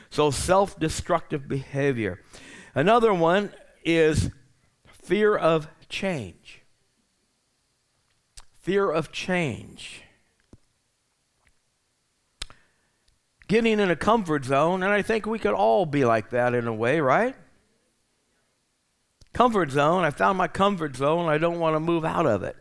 So, 0.09 0.31
self 0.31 0.79
destructive 0.79 1.47
behavior. 1.47 2.21
Another 2.73 3.13
one 3.13 3.51
is 3.83 4.29
fear 4.85 5.35
of 5.35 5.67
change. 5.89 6.61
Fear 8.59 8.91
of 8.91 9.11
change. 9.11 10.03
Getting 13.47 13.79
in 13.79 13.89
a 13.89 13.95
comfort 13.95 14.45
zone, 14.45 14.83
and 14.83 14.91
I 14.91 15.01
think 15.01 15.25
we 15.25 15.39
could 15.39 15.53
all 15.53 15.85
be 15.85 16.03
like 16.03 16.31
that 16.31 16.53
in 16.53 16.67
a 16.67 16.73
way, 16.73 16.99
right? 16.99 17.35
Comfort 19.33 19.71
zone, 19.71 20.03
I 20.03 20.09
found 20.09 20.37
my 20.37 20.47
comfort 20.47 20.95
zone, 20.95 21.29
I 21.29 21.37
don't 21.37 21.59
want 21.59 21.75
to 21.75 21.79
move 21.79 22.03
out 22.03 22.25
of 22.25 22.43
it. 22.43 22.57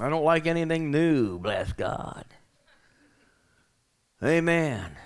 I 0.00 0.08
don't 0.08 0.24
like 0.24 0.46
anything 0.46 0.90
new, 0.90 1.38
bless 1.38 1.72
God. 1.72 2.24
Amen. 4.22 4.96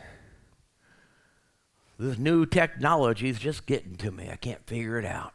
This 1.99 2.17
new 2.17 2.47
technology 2.47 3.29
is 3.29 3.41
just 3.41 3.67
getting 3.67 3.97
to 3.97 4.13
me. 4.13 4.29
I 4.31 4.37
can't 4.37 4.65
figure 4.67 4.99
it 4.99 5.05
out. 5.05 5.33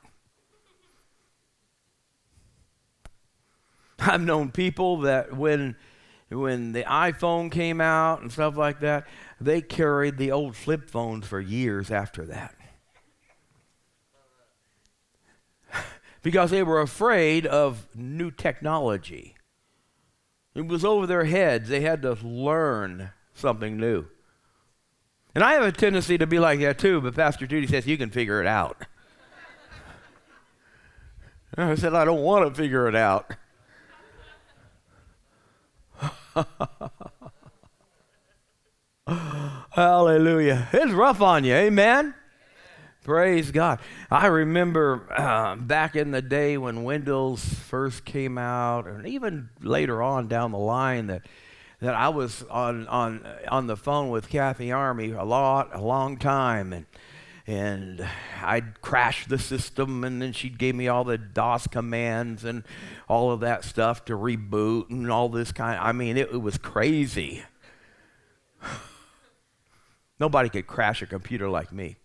I've 4.00 4.22
known 4.22 4.52
people 4.52 5.02
that 5.02 5.36
when 5.36 5.76
when 6.34 6.72
the 6.72 6.84
iPhone 6.84 7.52
came 7.52 7.80
out 7.82 8.22
and 8.22 8.32
stuff 8.32 8.58
like 8.58 8.80
that, 8.80 9.08
they 9.40 9.62
carried 9.62 10.18
the 10.18 10.32
old 10.32 10.56
flip 10.56 10.90
phones 10.90 11.28
for 11.28 11.40
years 11.40 11.92
after 11.92 12.26
that. 12.26 12.56
because 16.22 16.52
they 16.52 16.64
were 16.64 16.82
afraid 16.82 17.46
of 17.46 17.88
new 17.96 18.32
technology. 18.32 19.36
It 20.56 20.68
was 20.68 20.86
over 20.86 21.08
their 21.08 21.26
heads. 21.26 21.70
They 21.70 21.82
had 21.82 22.02
to 22.04 22.14
learn 22.14 23.12
something 23.34 23.78
new. 23.78 24.06
And 25.36 25.44
I 25.44 25.54
have 25.54 25.64
a 25.64 25.72
tendency 25.72 26.18
to 26.20 26.28
be 26.28 26.38
like 26.40 26.60
that 26.60 26.78
too, 26.78 27.02
but 27.02 27.16
Pastor 27.16 27.48
Judy 27.48 27.66
says 27.68 27.88
you 27.88 27.98
can 27.98 28.12
figure 28.12 28.40
it 28.40 28.48
out. 28.48 28.86
I 31.58 31.76
said, 31.76 31.94
I 31.96 32.06
don't 32.06 32.22
want 32.22 32.48
to 32.48 32.62
figure 32.62 32.88
it 32.88 32.96
out. 32.96 33.36
Hallelujah. 39.72 40.68
It's 40.74 40.92
rough 40.92 41.22
on 41.22 41.44
you. 41.44 41.54
Amen. 41.54 42.16
Praise 43.04 43.52
God. 43.52 43.80
I 44.10 44.28
remember 44.28 45.06
uh, 45.12 45.58
back 45.58 45.96
in 45.96 46.12
the 46.12 46.22
day 46.22 46.58
when 46.58 46.86
Windows 46.86 47.44
first 47.44 48.06
came 48.06 48.38
out, 48.38 48.88
and 48.88 49.06
even 49.06 49.50
later 49.62 50.02
on 50.02 50.30
down 50.30 50.54
the 50.54 50.58
line, 50.58 51.08
that 51.08 51.24
that 51.82 51.96
I 51.96 52.08
was 52.10 52.44
on 52.50 52.88
on 52.88 53.28
on 53.50 53.68
the 53.68 53.76
phone 53.76 54.10
with 54.10 54.30
Kathy 54.30 54.72
Army 54.72 55.12
a 55.12 55.26
lot, 55.26 55.72
a 55.74 55.82
long 55.82 56.16
time, 56.18 56.72
and 56.72 56.86
and 57.46 58.08
I'd 58.42 58.82
crash 58.82 59.28
the 59.28 59.38
system, 59.38 60.04
and 60.04 60.22
then 60.22 60.32
she 60.32 60.50
gave 60.50 60.76
me 60.76 60.88
all 60.88 61.04
the 61.04 61.18
DOS 61.18 61.68
commands 61.68 62.46
and 62.46 62.64
all 63.10 63.32
of 63.32 63.42
that 63.42 63.66
stuff 63.66 64.06
to 64.06 64.14
reboot 64.14 64.90
and 64.90 65.12
all 65.12 65.28
this 65.28 65.52
kind. 65.52 65.80
I 65.80 65.92
mean, 65.92 66.16
it, 66.16 66.30
it 66.32 66.42
was 66.42 66.58
crazy. 66.58 67.44
Nobody 70.20 70.48
could 70.48 70.68
crash 70.68 71.02
a 71.02 71.06
computer 71.06 71.50
like 71.50 71.74
me. 71.74 71.98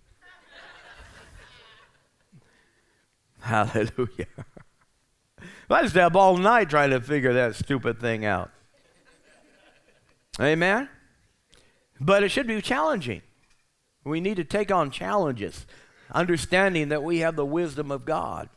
Hallelujah. 3.41 4.27
I 5.71 5.83
just 5.83 5.95
have 5.95 6.17
all 6.17 6.37
night 6.37 6.71
trying 6.71 6.91
to 6.91 7.01
figure 7.01 7.35
that 7.35 7.55
stupid 7.55 8.01
thing 8.01 8.25
out. 8.25 8.51
Amen? 10.41 10.89
But 12.01 12.23
it 12.23 12.31
should 12.31 12.47
be 12.47 12.61
challenging. 12.61 13.23
We 14.09 14.21
need 14.21 14.37
to 14.37 14.45
take 14.45 14.71
on 14.71 14.91
challenges, 14.91 15.67
understanding 16.11 16.89
that 16.89 17.03
we 17.03 17.19
have 17.19 17.37
the 17.37 17.47
wisdom 17.47 17.91
of 17.91 18.05
God, 18.05 18.49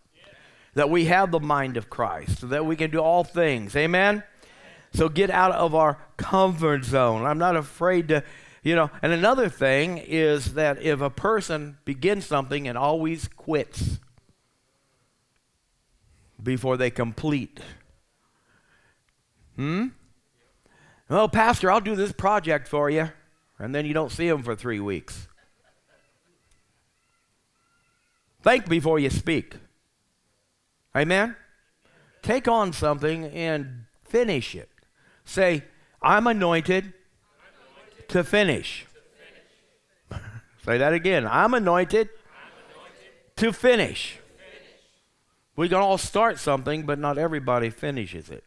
that 0.74 0.90
we 0.90 1.06
have 1.06 1.32
the 1.32 1.40
mind 1.40 1.78
of 1.78 1.90
Christ, 1.90 2.50
that 2.50 2.66
we 2.66 2.76
can 2.76 2.92
do 2.92 3.00
all 3.00 3.24
things. 3.24 3.76
Amen? 3.76 4.24
So 4.94 5.10
get 5.10 5.30
out 5.30 5.52
of 5.52 5.74
our 5.76 5.98
comfort 6.18 6.84
zone. 6.84 7.26
I'm 7.26 7.38
not 7.38 7.56
afraid 7.56 8.10
to, 8.10 8.24
you 8.64 8.76
know. 8.76 8.90
And 9.02 9.12
another 9.12 9.50
thing 9.50 9.98
is 9.98 10.54
that 10.54 10.82
if 10.82 11.02
a 11.02 11.10
person 11.10 11.78
begins 11.86 12.26
something 12.26 12.68
and 12.68 12.78
always 12.78 13.28
quits 13.28 14.00
before 16.42 16.78
they 16.78 16.90
complete, 16.90 17.60
hmm? 19.56 19.88
Well, 21.10 21.28
Pastor, 21.28 21.70
I'll 21.70 21.82
do 21.82 21.96
this 21.96 22.14
project 22.14 22.70
for 22.70 22.90
you. 22.90 23.10
And 23.60 23.76
then 23.76 23.86
you 23.86 23.94
don't 23.94 24.12
see 24.12 24.28
them 24.28 24.42
for 24.42 24.56
three 24.56 24.80
weeks. 24.80 25.28
Think 28.42 28.68
before 28.68 29.00
you 29.00 29.10
speak. 29.10 29.56
Amen? 30.96 31.36
Take 32.22 32.48
on 32.48 32.74
something 32.74 33.26
and 33.26 33.86
finish 34.04 34.56
it. 34.56 34.70
Say, 35.26 35.64
I'm 36.02 36.28
anointed, 36.28 36.94
to 38.10 38.24
finish. 38.24 38.86
Say 40.66 40.78
that 40.78 40.94
again. 40.94 41.28
I'm 41.28 41.54
anointed, 41.54 42.10
to 43.38 43.54
finish. 43.54 44.18
We 45.56 45.70
can 45.70 45.78
all 45.78 45.98
start 45.98 46.40
something, 46.40 46.84
but 46.84 47.00
not 47.00 47.18
everybody 47.18 47.70
finishes 47.70 48.30
it 48.30 48.44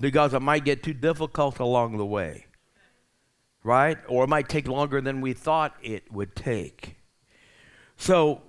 because 0.00 0.34
it 0.34 0.40
might 0.40 0.64
get 0.64 0.82
too 0.82 0.92
difficult 0.94 1.58
along 1.58 1.96
the 1.96 2.06
way, 2.06 2.46
right? 3.62 3.98
Or 4.06 4.24
it 4.24 4.28
might 4.28 4.48
take 4.48 4.68
longer 4.68 5.00
than 5.00 5.20
we 5.20 5.32
thought 5.32 5.74
it 5.82 6.12
would 6.12 6.36
take. 6.36 6.97
So 7.98 8.40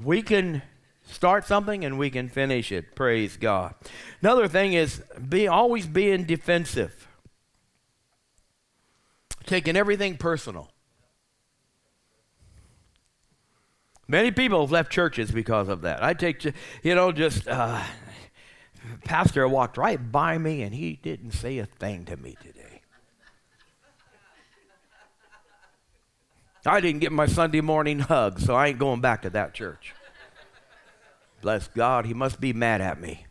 we 0.00 0.22
can 0.22 0.62
start 1.04 1.46
something 1.46 1.84
and 1.84 1.98
we 1.98 2.10
can 2.10 2.28
finish 2.28 2.70
it. 2.70 2.94
Praise 2.94 3.36
God. 3.36 3.74
Another 4.20 4.46
thing 4.46 4.74
is 4.74 5.02
be 5.28 5.48
always 5.48 5.86
being 5.86 6.24
defensive. 6.24 7.08
Taking 9.44 9.76
everything 9.76 10.16
personal. 10.16 10.70
Many 14.06 14.30
people 14.30 14.60
have 14.60 14.70
left 14.70 14.92
churches 14.92 15.30
because 15.30 15.68
of 15.68 15.82
that. 15.82 16.02
I 16.02 16.12
take, 16.14 16.44
you 16.82 16.94
know, 16.94 17.12
just 17.12 17.48
uh, 17.48 17.82
pastor 19.04 19.48
walked 19.48 19.78
right 19.78 20.12
by 20.12 20.38
me 20.38 20.62
and 20.62 20.74
he 20.74 20.96
didn't 21.02 21.32
say 21.32 21.58
a 21.58 21.66
thing 21.66 22.04
to 22.04 22.16
me 22.16 22.36
today. 22.42 22.61
I 26.64 26.80
didn't 26.80 27.00
get 27.00 27.12
my 27.12 27.26
Sunday 27.26 27.60
morning 27.60 27.98
hug, 27.98 28.38
so 28.38 28.54
I 28.54 28.68
ain't 28.68 28.78
going 28.78 29.00
back 29.00 29.22
to 29.22 29.30
that 29.30 29.52
church. 29.52 29.94
Bless 31.40 31.66
God, 31.68 32.06
he 32.06 32.14
must 32.14 32.40
be 32.40 32.52
mad 32.52 32.80
at 32.80 33.00
me. 33.00 33.26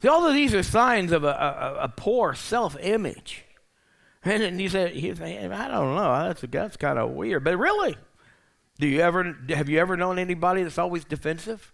See, 0.00 0.08
all 0.08 0.26
of 0.26 0.32
these 0.34 0.54
are 0.54 0.62
signs 0.62 1.12
of 1.12 1.24
a, 1.24 1.28
a, 1.28 1.84
a 1.84 1.88
poor 1.88 2.34
self 2.34 2.76
image. 2.80 3.44
And, 4.24 4.42
and 4.42 4.60
he 4.60 4.68
said, 4.68 4.92
he 4.92 5.14
said, 5.14 5.52
I 5.52 5.68
don't 5.68 5.94
know, 5.94 6.28
that's, 6.28 6.42
that's 6.42 6.76
kind 6.76 6.98
of 6.98 7.10
weird. 7.10 7.44
But 7.44 7.58
really, 7.58 7.96
do 8.78 8.86
you 8.86 9.00
ever, 9.00 9.36
have 9.50 9.68
you 9.68 9.78
ever 9.78 9.96
known 9.96 10.18
anybody 10.18 10.62
that's 10.62 10.78
always 10.78 11.04
defensive? 11.04 11.72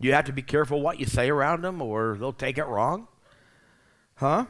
You 0.00 0.12
have 0.12 0.26
to 0.26 0.32
be 0.32 0.42
careful 0.42 0.80
what 0.80 0.98
you 0.98 1.06
say 1.06 1.28
around 1.28 1.62
them 1.62 1.82
or 1.82 2.16
they'll 2.18 2.32
take 2.32 2.58
it 2.58 2.64
wrong. 2.64 3.08
Huh? 4.14 4.46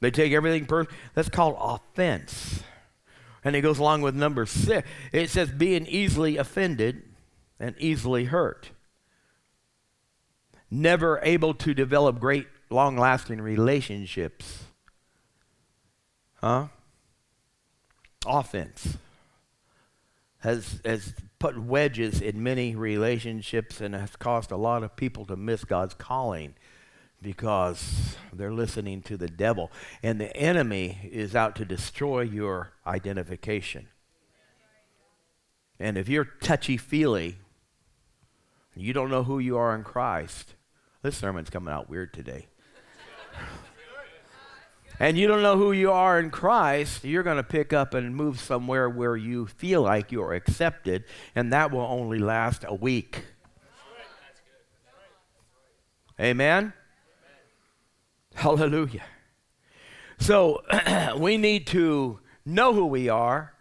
They 0.00 0.10
take 0.10 0.32
everything 0.32 0.66
personal. 0.66 0.98
That's 1.14 1.28
called 1.28 1.56
offense. 1.60 2.62
And 3.44 3.54
it 3.56 3.60
goes 3.60 3.78
along 3.78 4.02
with 4.02 4.14
number 4.14 4.46
six. 4.46 4.88
It 5.12 5.30
says 5.30 5.50
being 5.50 5.86
easily 5.86 6.36
offended 6.36 7.02
and 7.58 7.74
easily 7.78 8.24
hurt 8.24 8.70
never 10.70 11.20
able 11.22 11.54
to 11.54 11.74
develop 11.74 12.20
great, 12.20 12.46
long 12.70 12.96
lasting 12.96 13.40
relationships. 13.40 14.64
Huh? 16.36 16.68
Offense 18.26 18.96
has, 20.38 20.80
has 20.84 21.14
put 21.38 21.60
wedges 21.60 22.20
in 22.20 22.42
many 22.42 22.74
relationships 22.74 23.80
and 23.80 23.94
has 23.94 24.14
caused 24.16 24.50
a 24.50 24.56
lot 24.56 24.82
of 24.82 24.96
people 24.96 25.24
to 25.26 25.36
miss 25.36 25.64
God's 25.64 25.94
calling 25.94 26.54
because 27.22 28.16
they're 28.32 28.52
listening 28.52 29.02
to 29.02 29.16
the 29.16 29.28
devil. 29.28 29.70
And 30.02 30.20
the 30.20 30.34
enemy 30.36 31.10
is 31.10 31.36
out 31.36 31.56
to 31.56 31.64
destroy 31.64 32.22
your 32.22 32.72
identification. 32.86 33.88
And 35.78 35.96
if 35.96 36.08
you're 36.08 36.24
touchy 36.24 36.76
feely, 36.76 37.38
you 38.74 38.92
don't 38.92 39.10
know 39.10 39.24
who 39.24 39.38
you 39.38 39.56
are 39.56 39.74
in 39.74 39.82
Christ, 39.82 40.54
this 41.02 41.16
sermon's 41.16 41.50
coming 41.50 41.72
out 41.72 41.88
weird 41.88 42.12
today. 42.12 42.46
and 45.00 45.18
you 45.18 45.26
don't 45.26 45.42
know 45.42 45.56
who 45.56 45.72
you 45.72 45.90
are 45.90 46.20
in 46.20 46.30
Christ, 46.30 47.04
you're 47.04 47.22
going 47.22 47.38
to 47.38 47.42
pick 47.42 47.72
up 47.72 47.94
and 47.94 48.14
move 48.14 48.38
somewhere 48.38 48.88
where 48.88 49.16
you 49.16 49.46
feel 49.46 49.82
like 49.82 50.12
you're 50.12 50.34
accepted, 50.34 51.04
and 51.34 51.52
that 51.52 51.70
will 51.70 51.80
only 51.80 52.18
last 52.18 52.64
a 52.68 52.74
week. 52.74 53.24
Amen? 56.20 56.74
Hallelujah. 58.40 59.04
So 60.18 60.62
we 61.18 61.36
need 61.36 61.66
to 61.68 62.20
know 62.46 62.72
who 62.72 62.86
we 62.86 63.06
are 63.06 63.52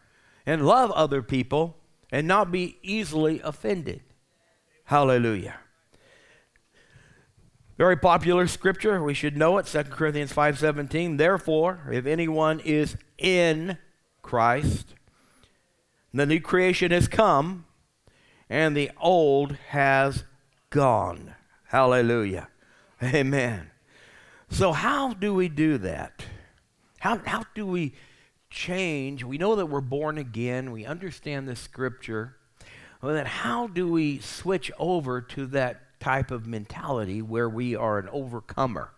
and 0.45 0.65
love 0.65 0.89
other 0.91 1.21
people 1.21 1.75
and 2.13 2.25
not 2.25 2.49
be 2.49 2.77
easily 2.81 3.41
offended. 3.43 4.01
Hallelujah. 4.85 5.57
Very 7.77 7.97
popular 7.97 8.47
scripture, 8.47 9.03
we 9.03 9.13
should 9.13 9.35
know 9.35 9.57
it, 9.57 9.65
2 9.65 9.83
Corinthians 9.83 10.31
5:17. 10.31 11.17
Therefore, 11.17 11.89
if 11.91 12.05
anyone 12.05 12.61
is 12.61 12.95
in 13.17 13.77
Christ, 14.21 14.95
the 16.13 16.25
new 16.25 16.39
creation 16.39 16.91
has 16.91 17.09
come 17.09 17.65
and 18.49 18.77
the 18.77 18.91
old 18.97 19.57
has 19.71 20.23
gone. 20.69 21.35
Hallelujah. 21.65 22.47
Amen. 23.03 23.68
So 24.49 24.71
how 24.71 25.13
do 25.13 25.33
we 25.33 25.49
do 25.49 25.77
that? 25.79 26.25
How, 26.99 27.19
how 27.25 27.45
do 27.55 27.65
we 27.65 27.93
change? 28.49 29.23
We 29.23 29.37
know 29.37 29.55
that 29.55 29.67
we're 29.67 29.81
born 29.81 30.17
again. 30.17 30.71
We 30.71 30.85
understand 30.85 31.47
the 31.47 31.55
scripture. 31.55 32.35
Well, 33.01 33.13
then 33.13 33.25
how 33.25 33.67
do 33.67 33.89
we 33.89 34.19
switch 34.19 34.71
over 34.77 35.21
to 35.21 35.45
that 35.47 35.81
type 35.99 36.31
of 36.31 36.47
mentality 36.47 37.21
where 37.21 37.49
we 37.49 37.75
are 37.75 37.99
an 37.99 38.09
overcomer. 38.09 38.91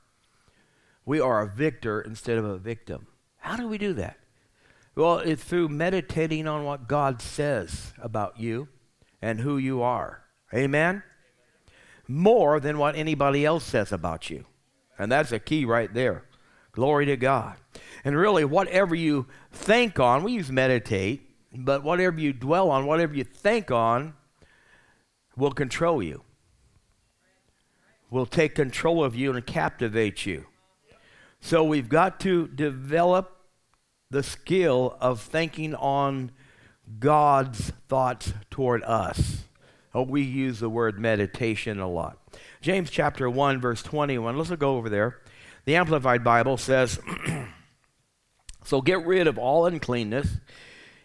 We 1.05 1.19
are 1.19 1.41
a 1.41 1.47
victor 1.47 1.99
instead 1.99 2.37
of 2.37 2.45
a 2.45 2.57
victim. 2.57 3.07
How 3.37 3.57
do 3.57 3.67
we 3.67 3.77
do 3.77 3.93
that? 3.93 4.17
Well, 4.95 5.19
it's 5.19 5.43
through 5.43 5.69
meditating 5.69 6.47
on 6.47 6.63
what 6.63 6.87
God 6.87 7.21
says 7.21 7.93
about 7.99 8.39
you 8.39 8.67
and 9.21 9.39
who 9.39 9.57
you 9.57 9.81
are. 9.81 10.23
Amen? 10.53 11.01
More 12.07 12.59
than 12.59 12.77
what 12.77 12.95
anybody 12.95 13.45
else 13.45 13.63
says 13.63 13.91
about 13.91 14.29
you. 14.29 14.45
And 15.01 15.11
that's 15.11 15.31
a 15.31 15.39
key 15.39 15.65
right 15.65 15.93
there. 15.93 16.23
Glory 16.71 17.05
to 17.07 17.17
God. 17.17 17.57
And 18.03 18.15
really, 18.15 18.45
whatever 18.45 18.95
you 18.95 19.27
think 19.51 19.99
on, 19.99 20.23
we 20.23 20.33
use 20.33 20.51
meditate, 20.51 21.29
but 21.53 21.83
whatever 21.83 22.19
you 22.19 22.33
dwell 22.33 22.71
on, 22.71 22.85
whatever 22.85 23.13
you 23.13 23.23
think 23.23 23.71
on, 23.71 24.13
will 25.35 25.51
control 25.51 26.01
you 26.01 26.23
will 28.11 28.25
take 28.25 28.53
control 28.53 29.03
of 29.03 29.15
you 29.15 29.33
and 29.33 29.47
captivate 29.47 30.25
you. 30.25 30.45
So 31.39 31.63
we've 31.63 31.89
got 31.89 32.19
to 32.19 32.47
develop 32.49 33.37
the 34.11 34.21
skill 34.21 34.97
of 34.99 35.21
thinking 35.21 35.73
on 35.73 36.31
God's 36.99 37.71
thoughts 37.87 38.33
toward 38.51 38.83
us. 38.83 39.45
Oh, 39.95 40.03
we 40.03 40.21
use 40.21 40.59
the 40.59 40.69
word 40.69 40.99
meditation 40.99 41.79
a 41.79 41.89
lot. 41.89 42.20
James 42.61 42.89
chapter 42.89 43.29
1, 43.29 43.59
verse 43.59 43.81
21. 43.83 44.37
Let's 44.37 44.51
go 44.51 44.77
over 44.77 44.89
there. 44.89 45.19
The 45.65 45.75
Amplified 45.75 46.23
Bible 46.23 46.57
says, 46.57 46.99
So 48.63 48.81
get 48.81 49.05
rid 49.05 49.27
of 49.27 49.37
all 49.37 49.65
uncleanness 49.65 50.37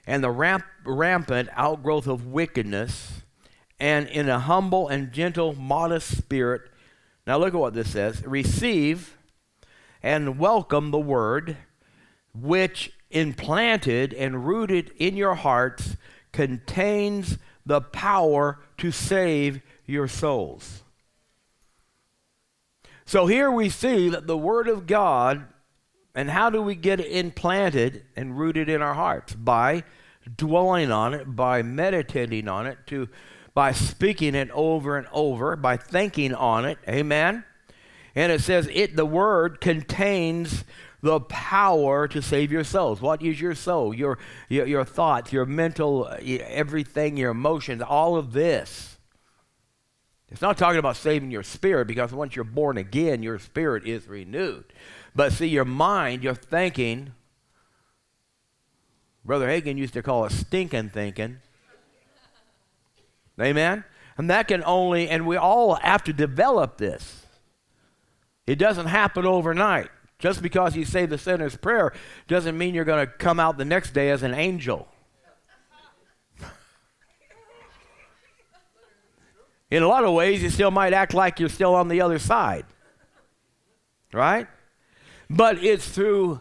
and 0.06 0.22
the 0.22 0.30
ramp, 0.30 0.64
rampant 0.84 1.48
outgrowth 1.52 2.06
of 2.06 2.26
wickedness, 2.26 3.22
and 3.80 4.08
in 4.08 4.28
a 4.28 4.38
humble 4.38 4.88
and 4.88 5.12
gentle, 5.12 5.54
modest 5.54 6.16
spirit, 6.16 6.62
now 7.26 7.38
look 7.38 7.54
at 7.54 7.60
what 7.60 7.74
this 7.74 7.90
says 7.90 8.24
receive 8.24 9.16
and 10.02 10.38
welcome 10.38 10.92
the 10.92 10.98
word 10.98 11.56
which 12.32 12.92
implanted 13.10 14.14
and 14.14 14.46
rooted 14.46 14.92
in 14.96 15.16
your 15.16 15.34
hearts 15.34 15.96
contains 16.32 17.38
the 17.64 17.80
power 17.80 18.60
to 18.78 18.92
save 18.92 19.60
your 19.86 20.06
souls. 20.06 20.84
So 23.08 23.26
here 23.26 23.52
we 23.52 23.68
see 23.68 24.08
that 24.08 24.26
the 24.26 24.36
Word 24.36 24.66
of 24.66 24.88
God, 24.88 25.46
and 26.16 26.28
how 26.28 26.50
do 26.50 26.60
we 26.60 26.74
get 26.74 26.98
it 26.98 27.06
implanted 27.06 28.04
and 28.16 28.36
rooted 28.36 28.68
in 28.68 28.82
our 28.82 28.94
hearts? 28.94 29.32
By 29.32 29.84
dwelling 30.36 30.90
on 30.90 31.14
it, 31.14 31.36
by 31.36 31.62
meditating 31.62 32.48
on 32.48 32.66
it, 32.66 32.78
to 32.88 33.08
by 33.54 33.70
speaking 33.70 34.34
it 34.34 34.50
over 34.50 34.98
and 34.98 35.06
over, 35.12 35.54
by 35.54 35.76
thinking 35.76 36.34
on 36.34 36.64
it. 36.64 36.78
Amen. 36.88 37.44
And 38.16 38.32
it 38.32 38.40
says 38.40 38.68
it 38.72 38.96
the 38.96 39.06
word 39.06 39.60
contains 39.60 40.64
the 41.00 41.20
power 41.20 42.08
to 42.08 42.20
save 42.20 42.50
your 42.50 42.64
souls. 42.64 43.00
What 43.00 43.22
is 43.22 43.40
your 43.40 43.54
soul? 43.54 43.94
Your 43.94 44.18
your, 44.48 44.66
your 44.66 44.84
thoughts, 44.84 45.32
your 45.32 45.46
mental 45.46 46.12
everything, 46.20 47.16
your 47.16 47.30
emotions, 47.30 47.82
all 47.82 48.16
of 48.16 48.32
this. 48.32 48.95
It's 50.30 50.42
not 50.42 50.58
talking 50.58 50.78
about 50.78 50.96
saving 50.96 51.30
your 51.30 51.42
spirit 51.42 51.86
because 51.86 52.12
once 52.12 52.34
you're 52.34 52.44
born 52.44 52.76
again, 52.76 53.22
your 53.22 53.38
spirit 53.38 53.86
is 53.86 54.08
renewed. 54.08 54.64
But 55.14 55.32
see, 55.32 55.46
your 55.46 55.64
mind, 55.64 56.24
your 56.24 56.34
thinking, 56.34 57.12
Brother 59.24 59.46
Hagin 59.48 59.76
used 59.76 59.94
to 59.94 60.02
call 60.02 60.24
it 60.24 60.32
stinking 60.32 60.90
thinking. 60.90 61.38
Amen? 63.40 63.84
And 64.18 64.30
that 64.30 64.48
can 64.48 64.64
only, 64.64 65.08
and 65.08 65.26
we 65.26 65.36
all 65.36 65.74
have 65.74 66.02
to 66.04 66.12
develop 66.12 66.78
this. 66.78 67.26
It 68.46 68.56
doesn't 68.56 68.86
happen 68.86 69.26
overnight. 69.26 69.88
Just 70.18 70.42
because 70.42 70.74
you 70.74 70.84
say 70.86 71.04
the 71.04 71.18
sinner's 71.18 71.56
prayer 71.56 71.92
doesn't 72.26 72.56
mean 72.56 72.74
you're 72.74 72.84
going 72.84 73.06
to 73.06 73.12
come 73.12 73.38
out 73.38 73.58
the 73.58 73.64
next 73.64 73.92
day 73.92 74.10
as 74.10 74.22
an 74.22 74.32
angel. 74.32 74.88
In 79.70 79.82
a 79.82 79.88
lot 79.88 80.04
of 80.04 80.12
ways, 80.12 80.42
you 80.42 80.50
still 80.50 80.70
might 80.70 80.92
act 80.92 81.14
like 81.14 81.40
you're 81.40 81.48
still 81.48 81.74
on 81.74 81.88
the 81.88 82.00
other 82.00 82.18
side. 82.18 82.66
Right? 84.12 84.46
But 85.28 85.62
it's 85.62 85.88
through 85.88 86.40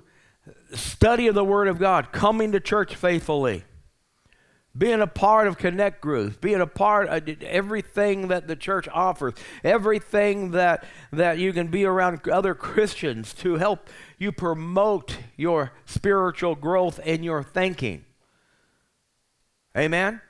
study 0.73 1.27
of 1.27 1.35
the 1.35 1.43
Word 1.43 1.67
of 1.67 1.79
God, 1.79 2.11
coming 2.11 2.51
to 2.51 2.59
church 2.59 2.95
faithfully 2.95 3.63
being 4.77 4.99
a 4.99 5.07
part 5.07 5.47
of 5.47 5.57
connect 5.57 6.01
groups 6.01 6.35
being 6.35 6.59
a 6.59 6.67
part 6.67 7.07
of 7.07 7.41
everything 7.43 8.27
that 8.27 8.45
the 8.45 8.57
church 8.57 8.89
offers 8.91 9.33
everything 9.63 10.51
that 10.51 10.83
that 11.13 11.37
you 11.37 11.53
can 11.53 11.67
be 11.67 11.85
around 11.85 12.27
other 12.27 12.53
christians 12.53 13.31
to 13.31 13.55
help 13.55 13.87
you 14.17 14.33
promote 14.33 15.17
your 15.37 15.71
spiritual 15.85 16.55
growth 16.55 16.99
and 17.05 17.23
your 17.23 17.41
thinking 17.41 18.03
Amen? 19.77 20.21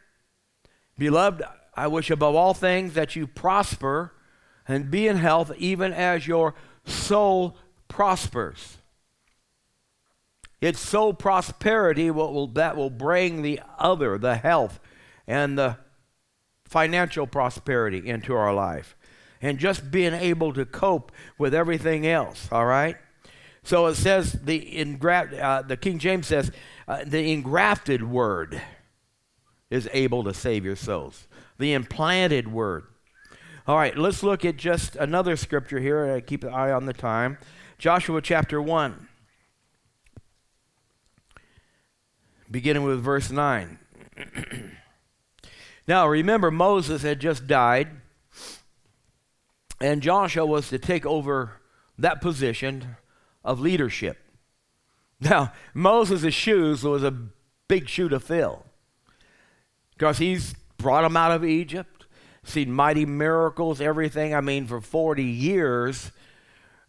Beloved, 0.98 1.44
I 1.76 1.88
wish 1.88 2.10
above 2.10 2.36
all 2.36 2.54
things 2.54 2.94
that 2.94 3.16
you 3.16 3.28
prosper 3.28 4.14
and 4.68 4.90
be 4.90 5.08
in 5.08 5.18
health, 5.18 5.52
even 5.58 5.94
as 5.94 6.28
your 6.28 6.56
soul 6.86 7.58
prospers. 7.88 8.78
It's 10.62 10.80
soul 10.80 11.14
prosperity 11.14 12.10
what 12.10 12.34
will, 12.34 12.48
that 12.48 12.76
will 12.76 12.90
bring 12.90 13.42
the 13.42 13.60
other, 13.78 14.18
the 14.18 14.36
health, 14.36 14.80
and 15.28 15.58
the 15.58 15.78
financial 16.66 17.28
prosperity 17.28 18.08
into 18.08 18.34
our 18.34 18.54
life. 18.54 18.96
And 19.42 19.60
just 19.60 19.92
being 19.92 20.14
able 20.14 20.54
to 20.54 20.66
cope 20.66 21.12
with 21.38 21.54
everything 21.54 22.08
else, 22.08 22.48
all 22.52 22.66
right? 22.66 22.96
So 23.64 23.88
it 23.88 23.96
says, 23.96 24.34
the, 24.34 24.60
ingra- 24.60 25.40
uh, 25.40 25.62
the 25.64 25.78
King 25.78 26.00
James 26.00 26.28
says, 26.28 26.52
uh, 26.88 27.04
the 27.06 27.32
engrafted 27.32 28.04
word 28.04 28.62
is 29.70 29.90
able 29.92 30.24
to 30.24 30.34
save 30.34 30.64
your 30.64 30.76
souls. 30.76 31.28
The 31.58 31.74
implanted 31.74 32.52
word. 32.52 32.86
All 33.68 33.78
right, 33.78 33.98
let's 33.98 34.22
look 34.22 34.46
at 34.46 34.58
just 34.58 34.96
another 34.96 35.36
scripture 35.36 35.80
here. 35.80 36.14
I 36.14 36.22
keep 36.22 36.44
an 36.44 36.54
eye 36.54 36.72
on 36.72 36.86
the 36.86 36.94
time. 36.94 37.38
Joshua 37.78 38.22
chapter 38.22 38.62
1, 38.62 39.08
beginning 42.50 42.84
with 42.84 43.02
verse 43.02 43.32
9. 43.32 43.80
now, 45.88 46.08
remember, 46.08 46.52
Moses 46.52 47.02
had 47.02 47.20
just 47.20 47.48
died, 47.48 47.88
and 49.82 50.02
Joshua 50.02 50.46
was 50.46 50.70
to 50.70 50.78
take 50.78 51.06
over 51.06 51.60
that 51.98 52.22
position 52.22 52.98
of 53.44 53.60
leadership. 53.60 54.18
Now, 55.20 55.54
Moses' 55.74 56.34
shoes 56.34 56.84
was 56.84 57.04
a 57.04 57.18
big 57.68 57.90
shoe 57.90 58.10
to 58.10 58.20
fill 58.20 58.66
because 59.94 60.18
he's 60.20 60.56
brought 60.86 61.02
them 61.02 61.18
out 61.18 61.32
of 61.32 61.44
Egypt, 61.44 62.06
seen 62.44 62.72
mighty 62.72 63.08
miracles, 63.08 63.82
everything. 63.82 64.36
I 64.36 64.42
mean, 64.42 64.68
for 64.68 64.80
40 64.80 65.24
years, 65.24 66.12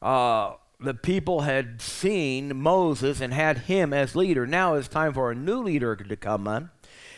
uh, 0.02 0.52
the 0.78 0.92
people 0.92 1.40
had 1.40 1.80
seen 1.80 2.54
Moses 2.58 3.22
and 3.22 3.32
had 3.32 3.56
him 3.56 3.94
as 3.94 4.14
leader. 4.14 4.46
Now 4.46 4.74
it's 4.74 4.86
time 4.86 5.14
for 5.14 5.30
a 5.30 5.34
new 5.34 5.62
leader 5.62 5.96
to 5.96 6.14
come 6.14 6.46
on. 6.46 6.68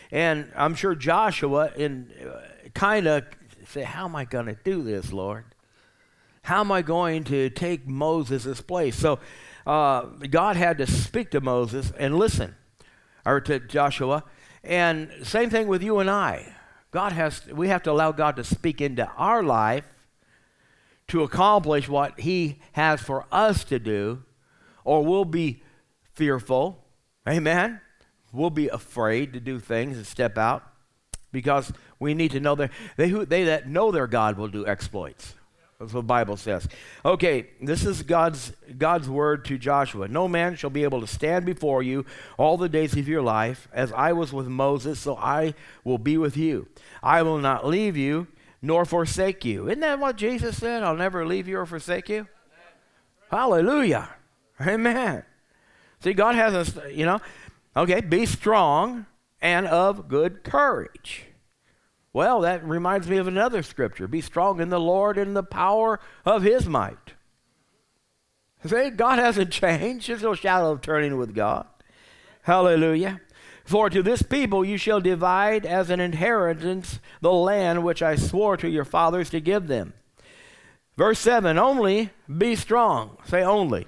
And 0.09 0.53
I'm 0.55 0.73
sure 0.73 0.95
Joshua 0.95 1.73
in 1.75 2.13
uh, 2.25 2.69
kind 2.73 3.07
of 3.07 3.25
say, 3.67 3.83
How 3.83 4.05
am 4.05 4.15
I 4.15 4.23
going 4.23 4.45
to 4.45 4.55
do 4.63 4.81
this, 4.81 5.11
Lord? 5.11 5.43
How 6.43 6.61
am 6.61 6.71
I 6.71 6.81
going 6.81 7.25
to 7.25 7.49
take 7.49 7.89
Moses' 7.89 8.61
place? 8.61 8.95
So 8.95 9.19
uh, 9.67 10.03
God 10.29 10.55
had 10.55 10.77
to 10.77 10.87
speak 10.87 11.31
to 11.31 11.41
Moses 11.41 11.91
and 11.99 12.17
listen, 12.17 12.55
or 13.25 13.41
to 13.41 13.59
Joshua. 13.59 14.23
And 14.63 15.09
same 15.23 15.49
thing 15.49 15.67
with 15.67 15.83
you 15.83 15.99
and 15.99 16.09
I. 16.09 16.55
God 16.91 17.11
has, 17.11 17.45
we 17.47 17.67
have 17.67 17.83
to 17.83 17.91
allow 17.91 18.11
God 18.11 18.35
to 18.37 18.43
speak 18.43 18.81
into 18.81 19.07
our 19.17 19.43
life 19.43 19.83
to 21.07 21.23
accomplish 21.23 21.89
what 21.89 22.19
He 22.19 22.59
has 22.73 23.01
for 23.01 23.25
us 23.31 23.63
to 23.65 23.79
do, 23.79 24.23
or 24.83 25.03
we'll 25.03 25.25
be 25.25 25.61
fearful. 26.13 26.83
Amen. 27.27 27.81
We'll 28.31 28.49
be 28.49 28.67
afraid 28.67 29.33
to 29.33 29.39
do 29.39 29.59
things 29.59 29.97
and 29.97 30.05
step 30.05 30.37
out 30.37 30.63
because 31.31 31.71
we 31.99 32.13
need 32.13 32.31
to 32.31 32.39
know 32.39 32.55
that 32.55 32.71
they, 32.95 33.09
who, 33.09 33.25
they 33.25 33.43
that 33.45 33.67
know 33.67 33.91
their 33.91 34.07
God 34.07 34.37
will 34.37 34.47
do 34.47 34.65
exploits. 34.65 35.35
That's 35.79 35.93
what 35.93 36.01
the 36.01 36.07
Bible 36.07 36.35
says. 36.35 36.67
Okay, 37.05 37.51
this 37.61 37.85
is 37.85 38.03
God's, 38.03 38.51
God's 38.77 39.07
word 39.07 39.45
to 39.45 39.57
Joshua. 39.57 40.09
No 40.09 40.27
man 40.27 40.57
shall 40.57 40.69
be 40.69 40.83
able 40.83 40.99
to 40.99 41.07
stand 41.07 41.45
before 41.45 41.81
you 41.81 42.05
all 42.37 42.57
the 42.57 42.67
days 42.67 42.97
of 42.97 43.07
your 43.07 43.21
life. 43.21 43.69
As 43.71 43.93
I 43.93 44.11
was 44.11 44.33
with 44.33 44.47
Moses, 44.47 44.99
so 44.99 45.15
I 45.15 45.53
will 45.85 45.97
be 45.97 46.17
with 46.17 46.35
you. 46.35 46.67
I 47.01 47.21
will 47.21 47.37
not 47.37 47.65
leave 47.65 47.95
you 47.95 48.27
nor 48.61 48.83
forsake 48.83 49.45
you. 49.45 49.69
Isn't 49.69 49.79
that 49.79 49.99
what 49.99 50.17
Jesus 50.17 50.57
said? 50.57 50.83
I'll 50.83 50.97
never 50.97 51.25
leave 51.25 51.47
you 51.47 51.57
or 51.59 51.65
forsake 51.65 52.09
you. 52.09 52.27
Hallelujah. 53.31 54.09
Amen. 54.59 55.23
See, 56.01 56.11
God 56.13 56.35
has 56.35 56.53
us, 56.53 56.77
you 56.91 57.05
know, 57.05 57.21
okay, 57.77 58.01
be 58.01 58.25
strong 58.25 59.05
and 59.41 59.65
of 59.65 60.09
good 60.09 60.43
courage. 60.43 61.28
Well, 62.11 62.41
that 62.41 62.63
reminds 62.63 63.07
me 63.07 63.17
of 63.17 63.27
another 63.27 63.61
scripture 63.61 64.07
be 64.07 64.21
strong 64.21 64.59
in 64.59 64.69
the 64.69 64.79
Lord 64.79 65.17
and 65.17 65.35
the 65.35 65.43
power 65.43 65.99
of 66.25 66.43
his 66.43 66.65
might. 66.65 67.13
See, 68.65 68.89
God 68.89 69.19
hasn't 69.19 69.51
changed. 69.51 70.09
There's 70.09 70.23
no 70.23 70.33
shadow 70.33 70.71
of 70.71 70.81
turning 70.81 71.17
with 71.17 71.35
God. 71.35 71.67
Hallelujah. 72.43 73.21
For 73.63 73.89
to 73.91 74.01
this 74.01 74.23
people 74.23 74.65
you 74.65 74.77
shall 74.77 74.99
divide 74.99 75.65
as 75.65 75.91
an 75.91 75.99
inheritance 75.99 76.99
the 77.21 77.31
land 77.31 77.83
which 77.83 78.01
I 78.01 78.15
swore 78.15 78.57
to 78.57 78.67
your 78.67 78.85
fathers 78.85 79.29
to 79.29 79.39
give 79.39 79.67
them. 79.67 79.93
Verse 80.97 81.19
7 81.19 81.57
Only 81.57 82.09
be 82.35 82.55
strong. 82.55 83.17
Say 83.25 83.43
only. 83.43 83.87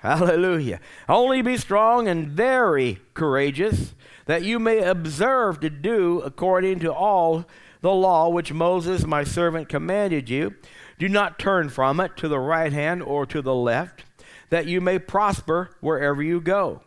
Hallelujah. 0.00 0.80
Only 1.08 1.42
be 1.42 1.56
strong 1.56 2.06
and 2.06 2.28
very 2.28 2.98
courageous, 3.14 3.94
that 4.26 4.42
you 4.42 4.58
may 4.58 4.78
observe 4.80 5.60
to 5.60 5.70
do 5.70 6.20
according 6.20 6.80
to 6.80 6.92
all 6.92 7.44
the 7.80 7.92
law 7.92 8.28
which 8.28 8.52
Moses 8.52 9.06
my 9.06 9.24
servant 9.24 9.68
commanded 9.68 10.28
you. 10.28 10.54
Do 10.98 11.08
not 11.08 11.38
turn 11.38 11.68
from 11.68 12.00
it 12.00 12.16
to 12.18 12.28
the 12.28 12.38
right 12.38 12.72
hand 12.72 13.02
or 13.02 13.26
to 13.26 13.42
the 13.42 13.54
left, 13.54 14.04
that 14.50 14.66
you 14.66 14.80
may 14.80 14.98
prosper 14.98 15.70
wherever 15.80 16.22
you 16.22 16.40
go. 16.40 16.82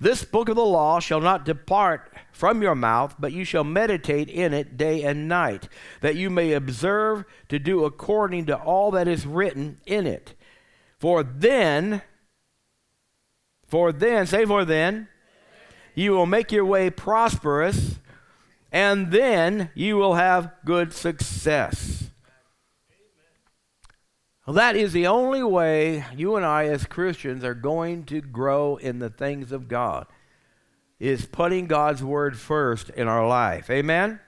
This 0.00 0.24
book 0.24 0.48
of 0.48 0.56
the 0.56 0.64
law 0.64 0.98
shall 0.98 1.20
not 1.20 1.44
depart 1.44 2.12
from 2.32 2.60
your 2.60 2.74
mouth, 2.74 3.14
but 3.18 3.32
you 3.32 3.44
shall 3.44 3.62
meditate 3.62 4.28
in 4.28 4.52
it 4.52 4.76
day 4.76 5.02
and 5.02 5.28
night, 5.28 5.68
that 6.00 6.16
you 6.16 6.28
may 6.28 6.52
observe 6.52 7.24
to 7.48 7.58
do 7.58 7.84
according 7.84 8.46
to 8.46 8.56
all 8.56 8.90
that 8.90 9.06
is 9.06 9.26
written 9.26 9.78
in 9.86 10.06
it. 10.06 10.34
For 10.98 11.22
then 11.22 12.02
for 13.72 13.90
then, 13.90 14.26
say 14.26 14.44
for 14.44 14.66
then, 14.66 15.08
you 15.94 16.12
will 16.12 16.26
make 16.26 16.52
your 16.52 16.64
way 16.64 16.90
prosperous, 16.90 17.98
and 18.70 19.10
then 19.10 19.70
you 19.74 19.96
will 19.96 20.14
have 20.14 20.52
good 20.64 20.92
success. 20.92 22.10
Well, 24.46 24.54
that 24.54 24.74
is 24.74 24.92
the 24.92 25.06
only 25.06 25.42
way 25.42 26.04
you 26.16 26.34
and 26.34 26.44
I, 26.44 26.64
as 26.64 26.84
Christians, 26.84 27.44
are 27.44 27.54
going 27.54 28.04
to 28.06 28.20
grow 28.20 28.76
in 28.76 28.98
the 28.98 29.10
things 29.10 29.52
of 29.52 29.68
God, 29.68 30.06
is 30.98 31.26
putting 31.26 31.66
God's 31.66 32.02
word 32.02 32.36
first 32.36 32.90
in 32.90 33.06
our 33.06 33.26
life. 33.26 33.70
Amen? 33.70 34.04
Amen? 34.10 34.20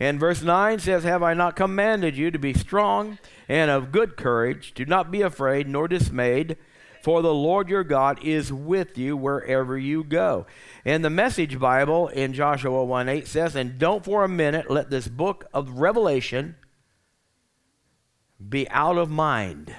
And 0.00 0.20
verse 0.20 0.42
9 0.42 0.78
says, 0.78 1.04
Have 1.04 1.22
I 1.22 1.34
not 1.34 1.54
commanded 1.54 2.16
you 2.16 2.30
to 2.30 2.38
be 2.38 2.54
strong 2.54 3.18
and 3.46 3.70
of 3.70 3.92
good 3.92 4.16
courage? 4.16 4.72
Do 4.74 4.86
not 4.86 5.10
be 5.10 5.20
afraid 5.20 5.68
nor 5.68 5.86
dismayed. 5.86 6.56
For 7.06 7.22
the 7.22 7.32
Lord 7.32 7.68
your 7.68 7.84
God 7.84 8.18
is 8.24 8.52
with 8.52 8.98
you 8.98 9.16
wherever 9.16 9.78
you 9.78 10.02
go. 10.02 10.44
And 10.84 11.04
the 11.04 11.08
Message 11.08 11.56
Bible 11.56 12.08
in 12.08 12.32
Joshua 12.32 12.84
1 12.84 13.08
8 13.08 13.28
says, 13.28 13.54
And 13.54 13.78
don't 13.78 14.04
for 14.04 14.24
a 14.24 14.28
minute 14.28 14.68
let 14.68 14.90
this 14.90 15.06
book 15.06 15.44
of 15.54 15.78
Revelation 15.78 16.56
be 18.48 18.68
out 18.70 18.98
of 18.98 19.08
mind. 19.08 19.72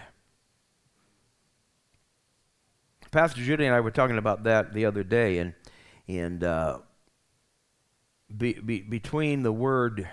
Pastor 3.12 3.42
Judy 3.42 3.66
and 3.66 3.76
I 3.76 3.82
were 3.82 3.92
talking 3.92 4.18
about 4.18 4.46
that 4.46 4.74
the 4.74 4.86
other 4.86 5.04
day, 5.04 5.40
and, 5.40 5.54
and 6.08 6.42
uh, 6.46 6.78
be, 8.38 8.54
be, 8.54 8.80
between 8.80 9.44
the 9.44 9.52
word, 9.52 10.08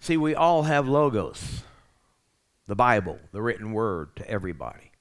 see, 0.00 0.16
we 0.16 0.34
all 0.34 0.64
have 0.64 0.88
logos 0.88 1.62
the 2.66 2.74
Bible, 2.74 3.20
the 3.30 3.40
written 3.42 3.72
word 3.72 4.16
to 4.16 4.28
everybody. 4.28 4.91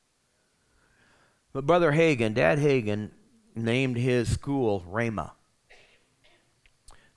But 1.54 1.66
Brother 1.66 1.92
Hagin, 1.92 2.34
Dad 2.34 2.60
Hagin, 2.60 3.12
named 3.56 3.98
his 3.98 4.30
school 4.30 4.86
Rhema 4.90 5.32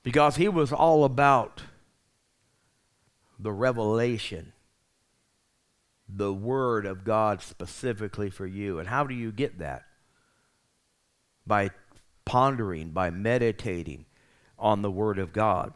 because 0.03 0.37
he 0.37 0.49
was 0.49 0.73
all 0.73 1.05
about 1.05 1.63
the 3.39 3.53
revelation, 3.53 4.53
the 6.09 6.33
Word 6.33 6.87
of 6.87 7.05
God 7.05 7.43
specifically 7.43 8.31
for 8.31 8.47
you. 8.47 8.79
And 8.79 8.89
how 8.89 9.05
do 9.05 9.15
you 9.15 9.33
get 9.33 9.59
that? 9.59 9.85
By 11.47 11.71
pondering, 12.25 12.91
by 12.91 13.11
meditating 13.11 14.07
on 14.59 14.83
the 14.83 14.91
Word 14.91 15.19
of 15.19 15.33
God. 15.33 15.73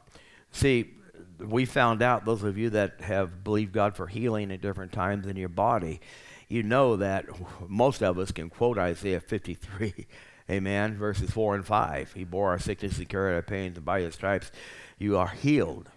See, 0.50 0.94
we 1.38 1.64
found 1.64 2.02
out, 2.02 2.24
those 2.24 2.42
of 2.42 2.58
you 2.58 2.70
that 2.70 3.00
have 3.00 3.44
believed 3.44 3.72
God 3.72 3.96
for 3.96 4.06
healing 4.06 4.50
at 4.50 4.60
different 4.60 4.92
times 4.92 5.26
in 5.26 5.36
your 5.36 5.48
body, 5.48 6.00
you 6.48 6.62
know 6.62 6.96
that 6.96 7.26
most 7.68 8.02
of 8.02 8.18
us 8.18 8.32
can 8.32 8.50
quote 8.50 8.78
Isaiah 8.78 9.20
53, 9.20 10.06
amen, 10.50 10.96
verses 10.96 11.30
4 11.30 11.56
and 11.56 11.66
5. 11.66 12.12
He 12.12 12.24
bore 12.24 12.50
our 12.50 12.58
sickness, 12.58 12.96
he 12.96 13.04
carried 13.04 13.34
our 13.34 13.42
pains, 13.42 13.76
and 13.76 13.84
by 13.84 14.00
his 14.00 14.14
stripes 14.14 14.50
you 14.98 15.16
are 15.16 15.28
healed. 15.28 15.90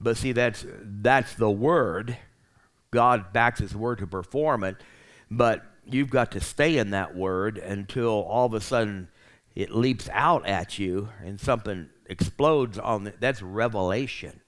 But 0.00 0.16
see, 0.16 0.32
that's, 0.32 0.66
that's 0.82 1.34
the 1.34 1.50
word. 1.50 2.16
God 2.90 3.32
backs 3.32 3.60
his 3.60 3.74
word 3.74 3.98
to 3.98 4.06
perform 4.06 4.64
it, 4.64 4.76
but 5.30 5.64
you've 5.86 6.10
got 6.10 6.32
to 6.32 6.40
stay 6.40 6.76
in 6.76 6.90
that 6.90 7.14
word 7.14 7.58
until 7.58 8.10
all 8.10 8.46
of 8.46 8.54
a 8.54 8.60
sudden 8.60 9.08
it 9.54 9.70
leaps 9.70 10.08
out 10.12 10.46
at 10.46 10.78
you 10.78 11.08
and 11.24 11.40
something 11.40 11.88
explodes 12.06 12.78
on 12.78 13.04
the, 13.04 13.14
that's 13.18 13.42
revelation. 13.42 14.40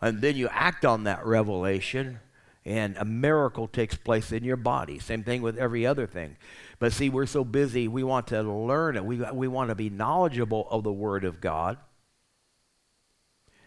And 0.00 0.20
then 0.20 0.36
you 0.36 0.48
act 0.48 0.84
on 0.84 1.04
that 1.04 1.24
revelation, 1.24 2.20
and 2.66 2.96
a 2.96 3.04
miracle 3.04 3.68
takes 3.68 3.94
place 3.94 4.32
in 4.32 4.42
your 4.42 4.56
body. 4.56 4.98
Same 4.98 5.22
thing 5.22 5.40
with 5.40 5.56
every 5.56 5.86
other 5.86 6.06
thing. 6.06 6.36
But 6.80 6.92
see, 6.92 7.08
we're 7.08 7.26
so 7.26 7.44
busy, 7.44 7.86
we 7.86 8.02
want 8.02 8.26
to 8.28 8.42
learn 8.42 8.96
it. 8.96 9.04
We, 9.04 9.18
we 9.32 9.46
want 9.46 9.70
to 9.70 9.76
be 9.76 9.88
knowledgeable 9.88 10.66
of 10.68 10.82
the 10.82 10.92
Word 10.92 11.24
of 11.24 11.40
God. 11.40 11.78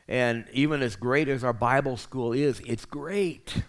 And 0.08 0.46
even 0.52 0.82
as 0.82 0.98
great 0.98 1.30
as 1.30 1.46
our 1.46 1.54
Bible 1.54 1.96
school 1.96 2.34
is, 2.34 2.60
it's 2.66 2.84
great. 2.84 3.64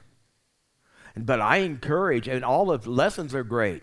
But 1.16 1.40
I 1.40 1.59
encourage, 1.59 2.27
and 2.27 2.45
all 2.45 2.77
the 2.77 2.90
lessons 2.90 3.33
are 3.35 3.45
great, 3.45 3.83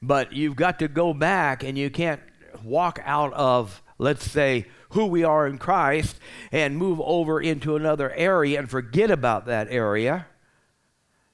but 0.00 0.32
you've 0.32 0.56
got 0.56 0.78
to 0.78 0.88
go 0.88 1.12
back 1.12 1.64
and 1.64 1.76
you 1.76 1.90
can't 1.90 2.20
walk 2.62 3.00
out 3.04 3.32
of, 3.32 3.82
let's 3.98 4.30
say, 4.30 4.66
who 4.90 5.06
we 5.06 5.24
are 5.24 5.46
in 5.46 5.58
Christ 5.58 6.16
and 6.52 6.76
move 6.76 7.00
over 7.00 7.40
into 7.40 7.74
another 7.74 8.10
area 8.12 8.58
and 8.58 8.70
forget 8.70 9.10
about 9.10 9.46
that 9.46 9.66
area. 9.70 10.26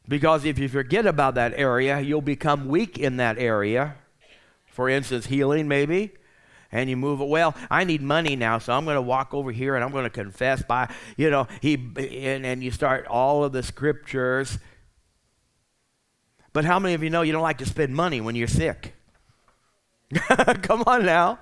Because 0.09 0.45
if 0.45 0.59
you 0.59 0.69
forget 0.69 1.07
about 1.07 1.35
that 1.35 1.53
area, 1.57 2.01
you'll 2.01 2.21
become 2.21 2.69
weak 2.69 2.99
in 2.99 3.17
that 3.17 3.39
area. 3.39 3.97
For 4.67 4.89
instance, 4.89 5.27
healing 5.27 5.69
maybe. 5.69 6.13
And 6.71 6.91
you 6.91 6.97
move 6.97 7.21
it. 7.21 7.29
Well, 7.29 7.55
I 7.71 7.85
need 7.85 8.03
money 8.03 8.37
now, 8.37 8.59
so 8.59 8.73
I'm 8.73 8.85
going 8.85 8.97
to 8.97 9.03
walk 9.03 9.33
over 9.33 9.53
here 9.53 9.77
and 9.77 9.85
I'm 9.85 9.93
going 9.93 10.05
to 10.05 10.11
confess 10.11 10.63
by, 10.63 10.93
you 11.17 11.31
know, 11.31 11.47
he, 11.61 11.75
and, 11.75 12.45
and 12.45 12.63
you 12.63 12.71
start 12.71 13.07
all 13.07 13.45
of 13.45 13.53
the 13.53 13.63
scriptures. 13.63 14.59
But 16.53 16.65
how 16.65 16.79
many 16.79 16.95
of 16.95 17.03
you 17.03 17.11
know 17.11 17.23
you 17.23 17.33
don't 17.33 17.43
like 17.43 17.59
to 17.59 17.67
spend 17.67 17.95
money 17.95 18.21
when 18.21 18.35
you're 18.35 18.49
sick? 18.49 18.95
Come 20.63 20.83
on 20.87 21.05
now. 21.05 21.39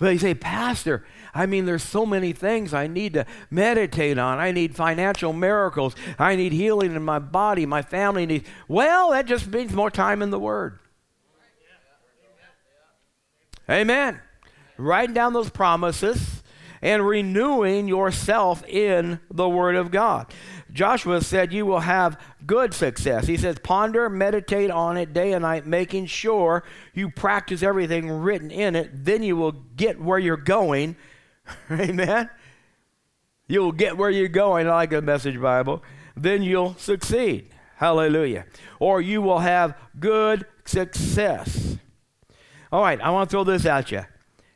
But 0.00 0.14
you 0.14 0.18
say, 0.18 0.34
Pastor, 0.34 1.04
I 1.34 1.44
mean, 1.44 1.66
there's 1.66 1.82
so 1.82 2.06
many 2.06 2.32
things 2.32 2.72
I 2.72 2.86
need 2.86 3.12
to 3.14 3.26
meditate 3.50 4.18
on. 4.18 4.38
I 4.38 4.50
need 4.50 4.74
financial 4.74 5.34
miracles. 5.34 5.94
I 6.18 6.36
need 6.36 6.52
healing 6.52 6.96
in 6.96 7.04
my 7.04 7.18
body. 7.18 7.66
My 7.66 7.82
family 7.82 8.24
needs. 8.24 8.48
Well, 8.66 9.10
that 9.10 9.26
just 9.26 9.46
means 9.46 9.72
more 9.72 9.90
time 9.90 10.22
in 10.22 10.30
the 10.30 10.38
Word. 10.38 10.78
Amen. 13.68 14.20
Writing 14.78 15.14
down 15.14 15.34
those 15.34 15.50
promises 15.50 16.42
and 16.80 17.06
renewing 17.06 17.86
yourself 17.86 18.64
in 18.66 19.20
the 19.30 19.48
Word 19.48 19.76
of 19.76 19.90
God. 19.90 20.32
Joshua 20.72 21.20
said, 21.20 21.52
You 21.52 21.66
will 21.66 21.80
have 21.80 22.20
good 22.46 22.74
success. 22.74 23.26
He 23.26 23.36
says, 23.36 23.58
Ponder, 23.58 24.08
meditate 24.08 24.70
on 24.70 24.96
it 24.96 25.12
day 25.12 25.32
and 25.32 25.42
night, 25.42 25.66
making 25.66 26.06
sure 26.06 26.64
you 26.94 27.10
practice 27.10 27.62
everything 27.62 28.10
written 28.10 28.50
in 28.50 28.76
it. 28.76 29.04
Then 29.04 29.22
you 29.22 29.36
will 29.36 29.52
get 29.52 30.00
where 30.00 30.18
you're 30.18 30.36
going. 30.36 30.96
Amen. 31.70 32.30
You'll 33.48 33.72
get 33.72 33.96
where 33.96 34.10
you're 34.10 34.28
going. 34.28 34.68
I 34.68 34.70
like 34.70 34.90
the 34.90 35.02
message 35.02 35.40
Bible. 35.40 35.82
Then 36.16 36.42
you'll 36.42 36.74
succeed. 36.74 37.48
Hallelujah. 37.76 38.46
Or 38.78 39.00
you 39.00 39.22
will 39.22 39.38
have 39.38 39.76
good 39.98 40.46
success. 40.64 41.78
All 42.70 42.82
right, 42.82 43.00
I 43.00 43.10
want 43.10 43.30
to 43.30 43.34
throw 43.34 43.44
this 43.44 43.66
at 43.66 43.90
you. 43.90 44.04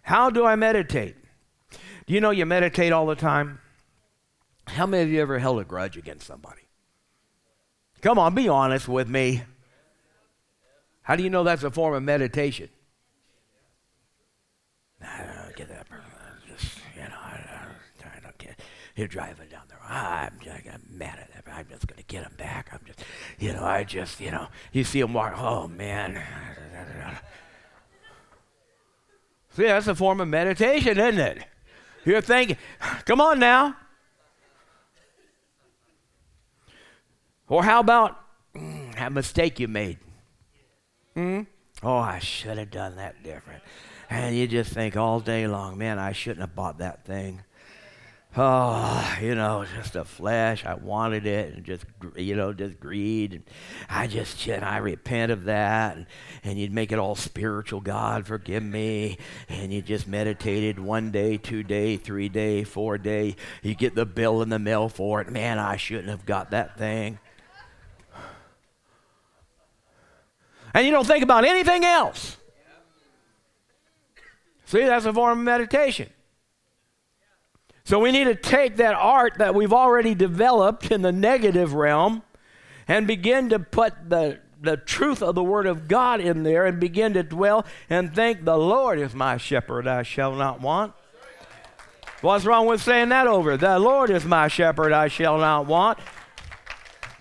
How 0.02 0.30
do 0.30 0.44
I 0.44 0.54
meditate? 0.56 1.16
Do 2.06 2.12
you 2.12 2.20
know 2.20 2.30
you 2.30 2.46
meditate 2.46 2.92
all 2.92 3.06
the 3.06 3.16
time? 3.16 3.60
How 4.66 4.86
many 4.86 5.02
of 5.04 5.10
you 5.10 5.20
ever 5.20 5.38
held 5.38 5.60
a 5.60 5.64
grudge 5.64 5.96
against 5.96 6.26
somebody? 6.26 6.62
Come 8.00 8.18
on, 8.18 8.34
be 8.34 8.48
honest 8.48 8.88
with 8.88 9.08
me. 9.08 9.42
How 11.02 11.16
do 11.16 11.22
you 11.22 11.30
know 11.30 11.44
that's 11.44 11.62
a 11.62 11.70
form 11.70 11.94
of 11.94 12.02
meditation? 12.02 12.68
I 15.02 15.24
don't 15.44 15.56
get 15.56 15.68
that. 15.68 15.88
person. 15.88 16.04
Just, 16.48 16.78
you 16.96 17.02
know, 17.02 17.16
I, 17.22 17.66
I 18.04 18.20
don't. 18.20 18.34
You're 18.96 19.08
driving 19.08 19.48
down 19.48 19.62
the 19.68 19.74
road. 19.74 19.84
Ah, 19.88 20.28
I'm, 20.28 20.38
I'm 20.72 20.82
mad 20.90 21.18
at 21.18 21.44
that. 21.44 21.52
I'm 21.52 21.66
just 21.68 21.86
going 21.86 21.98
to 21.98 22.06
get 22.06 22.22
him 22.22 22.32
back. 22.38 22.70
I'm 22.72 22.80
just, 22.86 23.00
you 23.38 23.52
know, 23.52 23.64
I 23.64 23.84
just, 23.84 24.20
you 24.20 24.30
know, 24.30 24.48
you 24.72 24.84
see 24.84 25.00
him 25.00 25.12
walk. 25.12 25.34
Oh 25.36 25.68
man. 25.68 26.22
See, 29.50 29.64
that's 29.64 29.86
a 29.86 29.94
form 29.94 30.20
of 30.20 30.28
meditation, 30.28 30.98
isn't 30.98 31.20
it? 31.20 31.44
You're 32.04 32.20
thinking, 32.20 32.56
come 33.04 33.20
on 33.20 33.38
now. 33.38 33.76
Or 37.48 37.62
how 37.62 37.80
about 37.80 38.18
mm, 38.54 39.00
a 39.00 39.10
mistake 39.10 39.60
you 39.60 39.68
made? 39.68 39.98
Hmm? 41.14 41.42
Oh, 41.82 41.96
I 41.96 42.18
should 42.18 42.58
have 42.58 42.70
done 42.70 42.96
that 42.96 43.22
different. 43.22 43.62
And 44.08 44.36
you 44.36 44.46
just 44.46 44.72
think 44.72 44.96
all 44.96 45.20
day 45.20 45.46
long, 45.46 45.76
man, 45.78 45.98
I 45.98 46.12
shouldn't 46.12 46.40
have 46.40 46.54
bought 46.54 46.78
that 46.78 47.04
thing. 47.04 47.42
Oh, 48.36 49.16
you 49.22 49.36
know, 49.36 49.64
just 49.76 49.94
a 49.94 50.04
flesh. 50.04 50.66
I 50.66 50.74
wanted 50.74 51.24
it, 51.24 51.54
and 51.54 51.64
just 51.64 51.84
you 52.16 52.34
know, 52.34 52.52
just 52.52 52.80
greed. 52.80 53.34
And 53.34 53.44
I 53.88 54.08
just, 54.08 54.40
should. 54.40 54.64
I 54.64 54.78
repent 54.78 55.30
of 55.30 55.44
that. 55.44 55.96
And, 55.96 56.06
and 56.42 56.58
you'd 56.58 56.72
make 56.72 56.90
it 56.90 56.98
all 56.98 57.14
spiritual. 57.14 57.80
God, 57.80 58.26
forgive 58.26 58.62
me. 58.62 59.18
And 59.48 59.72
you 59.72 59.82
just 59.82 60.08
meditated 60.08 60.80
one 60.80 61.12
day, 61.12 61.36
two 61.36 61.62
day, 61.62 61.96
three 61.96 62.28
day, 62.28 62.64
four 62.64 62.98
day. 62.98 63.36
You 63.62 63.76
get 63.76 63.94
the 63.94 64.06
bill 64.06 64.42
in 64.42 64.48
the 64.48 64.58
mail 64.58 64.88
for 64.88 65.20
it. 65.20 65.30
Man, 65.30 65.60
I 65.60 65.76
shouldn't 65.76 66.08
have 66.08 66.26
got 66.26 66.50
that 66.50 66.76
thing. 66.76 67.20
And 70.74 70.84
you 70.84 70.92
don't 70.92 71.06
think 71.06 71.22
about 71.22 71.44
anything 71.44 71.84
else. 71.84 72.36
See, 74.66 74.84
that's 74.84 75.04
a 75.04 75.12
form 75.12 75.38
of 75.38 75.44
meditation. 75.44 76.10
So 77.84 77.98
we 77.98 78.12
need 78.12 78.24
to 78.24 78.34
take 78.34 78.76
that 78.76 78.94
art 78.94 79.34
that 79.38 79.54
we've 79.54 79.72
already 79.72 80.14
developed 80.14 80.90
in 80.90 81.02
the 81.02 81.12
negative 81.12 81.74
realm 81.74 82.22
and 82.88 83.06
begin 83.06 83.50
to 83.50 83.58
put 83.58 83.92
the, 84.08 84.40
the 84.60 84.78
truth 84.78 85.22
of 85.22 85.34
the 85.34 85.44
Word 85.44 85.66
of 85.66 85.86
God 85.86 86.20
in 86.20 86.42
there 86.42 86.64
and 86.64 86.80
begin 86.80 87.12
to 87.12 87.22
dwell 87.22 87.66
and 87.90 88.14
think, 88.14 88.44
The 88.44 88.56
Lord 88.56 88.98
is 88.98 89.14
my 89.14 89.36
shepherd, 89.36 89.86
I 89.86 90.02
shall 90.02 90.34
not 90.34 90.60
want. 90.60 90.94
What's 92.22 92.46
wrong 92.46 92.66
with 92.66 92.82
saying 92.82 93.10
that 93.10 93.26
over? 93.26 93.58
The 93.58 93.78
Lord 93.78 94.08
is 94.08 94.24
my 94.24 94.48
shepherd, 94.48 94.92
I 94.92 95.08
shall 95.08 95.36
not 95.36 95.66
want. 95.66 95.98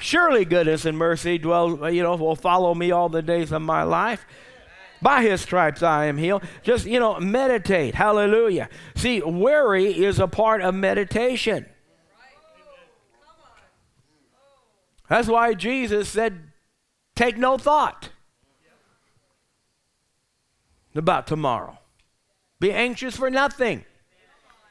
Surely 0.04 0.44
goodness 0.44 0.84
and 0.84 0.98
mercy 0.98 1.38
dwell, 1.38 1.89
you 1.89 2.04
know, 2.04 2.18
will 2.18 2.36
follow 2.36 2.76
me 2.76 2.92
all 2.92 3.08
the 3.08 3.22
days 3.22 3.54
of 3.54 3.62
my 3.62 3.84
life. 3.84 4.26
By 5.02 5.22
his 5.22 5.39
stripes 5.39 5.82
I 5.82 6.08
am 6.08 6.18
healed. 6.18 6.44
Just, 6.62 6.86
you 6.86 7.00
know, 7.00 7.22
meditate. 7.22 7.96
Hallelujah. 7.96 8.68
See, 8.96 9.22
worry 9.22 9.86
is 9.86 10.20
a 10.20 10.28
part 10.28 10.62
of 10.62 10.76
meditation. 10.76 11.68
That's 15.08 15.30
why 15.30 15.54
Jesus 15.54 16.10
said, 16.10 16.52
take 17.16 17.38
no 17.38 17.58
thought 17.58 18.10
about 20.94 21.28
tomorrow. 21.28 21.78
Be 22.60 22.74
anxious 22.74 23.16
for 23.16 23.30
nothing, 23.30 23.86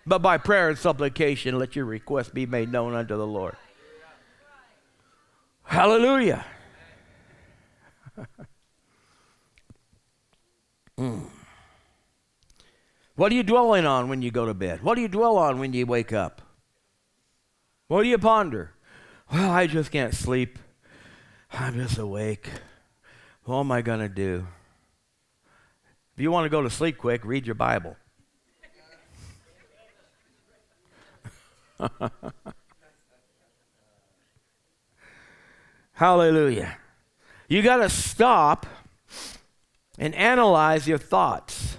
but 0.06 0.18
by 0.18 0.36
prayer 0.36 0.68
and 0.68 0.76
supplication 0.76 1.58
let 1.58 1.74
your 1.74 1.86
request 1.86 2.34
be 2.34 2.44
made 2.44 2.70
known 2.70 2.94
unto 2.94 3.16
the 3.16 3.26
Lord. 3.26 3.56
Hallelujah. 5.72 6.44
mm. 10.98 11.22
What 13.16 13.32
are 13.32 13.34
you 13.34 13.42
dwelling 13.42 13.86
on 13.86 14.10
when 14.10 14.20
you 14.20 14.30
go 14.30 14.44
to 14.44 14.52
bed? 14.52 14.82
What 14.82 14.96
do 14.96 15.00
you 15.00 15.08
dwell 15.08 15.38
on 15.38 15.58
when 15.58 15.72
you 15.72 15.86
wake 15.86 16.12
up? 16.12 16.42
What 17.88 18.02
do 18.02 18.08
you 18.10 18.18
ponder? 18.18 18.72
Well, 19.32 19.50
I 19.50 19.66
just 19.66 19.90
can't 19.90 20.12
sleep. 20.12 20.58
I'm 21.50 21.72
just 21.72 21.96
awake. 21.96 22.50
What 23.44 23.60
am 23.60 23.72
I 23.72 23.80
going 23.80 24.00
to 24.00 24.10
do? 24.10 24.46
If 26.14 26.20
you 26.20 26.30
want 26.30 26.44
to 26.44 26.50
go 26.50 26.60
to 26.60 26.68
sleep 26.68 26.98
quick, 26.98 27.24
read 27.24 27.46
your 27.46 27.54
Bible. 27.54 27.96
Hallelujah. 36.02 36.78
You 37.46 37.62
got 37.62 37.76
to 37.76 37.88
stop 37.88 38.66
and 39.96 40.16
analyze 40.16 40.88
your 40.88 40.98
thoughts. 40.98 41.76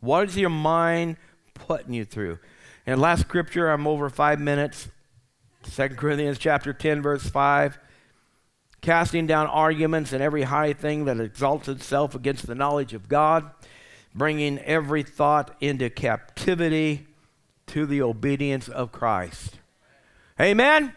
What 0.00 0.28
is 0.28 0.36
your 0.36 0.50
mind 0.50 1.16
putting 1.54 1.94
you 1.94 2.04
through? 2.04 2.40
And 2.86 3.00
last 3.00 3.22
scripture, 3.22 3.70
I'm 3.70 3.86
over 3.86 4.10
five 4.10 4.38
minutes. 4.38 4.88
2 5.62 5.88
Corinthians 5.96 6.36
chapter 6.36 6.74
10, 6.74 7.00
verse 7.00 7.26
5. 7.26 7.78
Casting 8.82 9.26
down 9.26 9.46
arguments 9.46 10.12
and 10.12 10.22
every 10.22 10.42
high 10.42 10.74
thing 10.74 11.06
that 11.06 11.18
exalts 11.18 11.68
itself 11.68 12.14
against 12.14 12.46
the 12.46 12.54
knowledge 12.54 12.92
of 12.92 13.08
God, 13.08 13.50
bringing 14.14 14.58
every 14.58 15.02
thought 15.02 15.56
into 15.62 15.88
captivity 15.88 17.06
to 17.68 17.86
the 17.86 18.02
obedience 18.02 18.68
of 18.68 18.92
Christ. 18.92 19.58
Amen? 20.38 20.92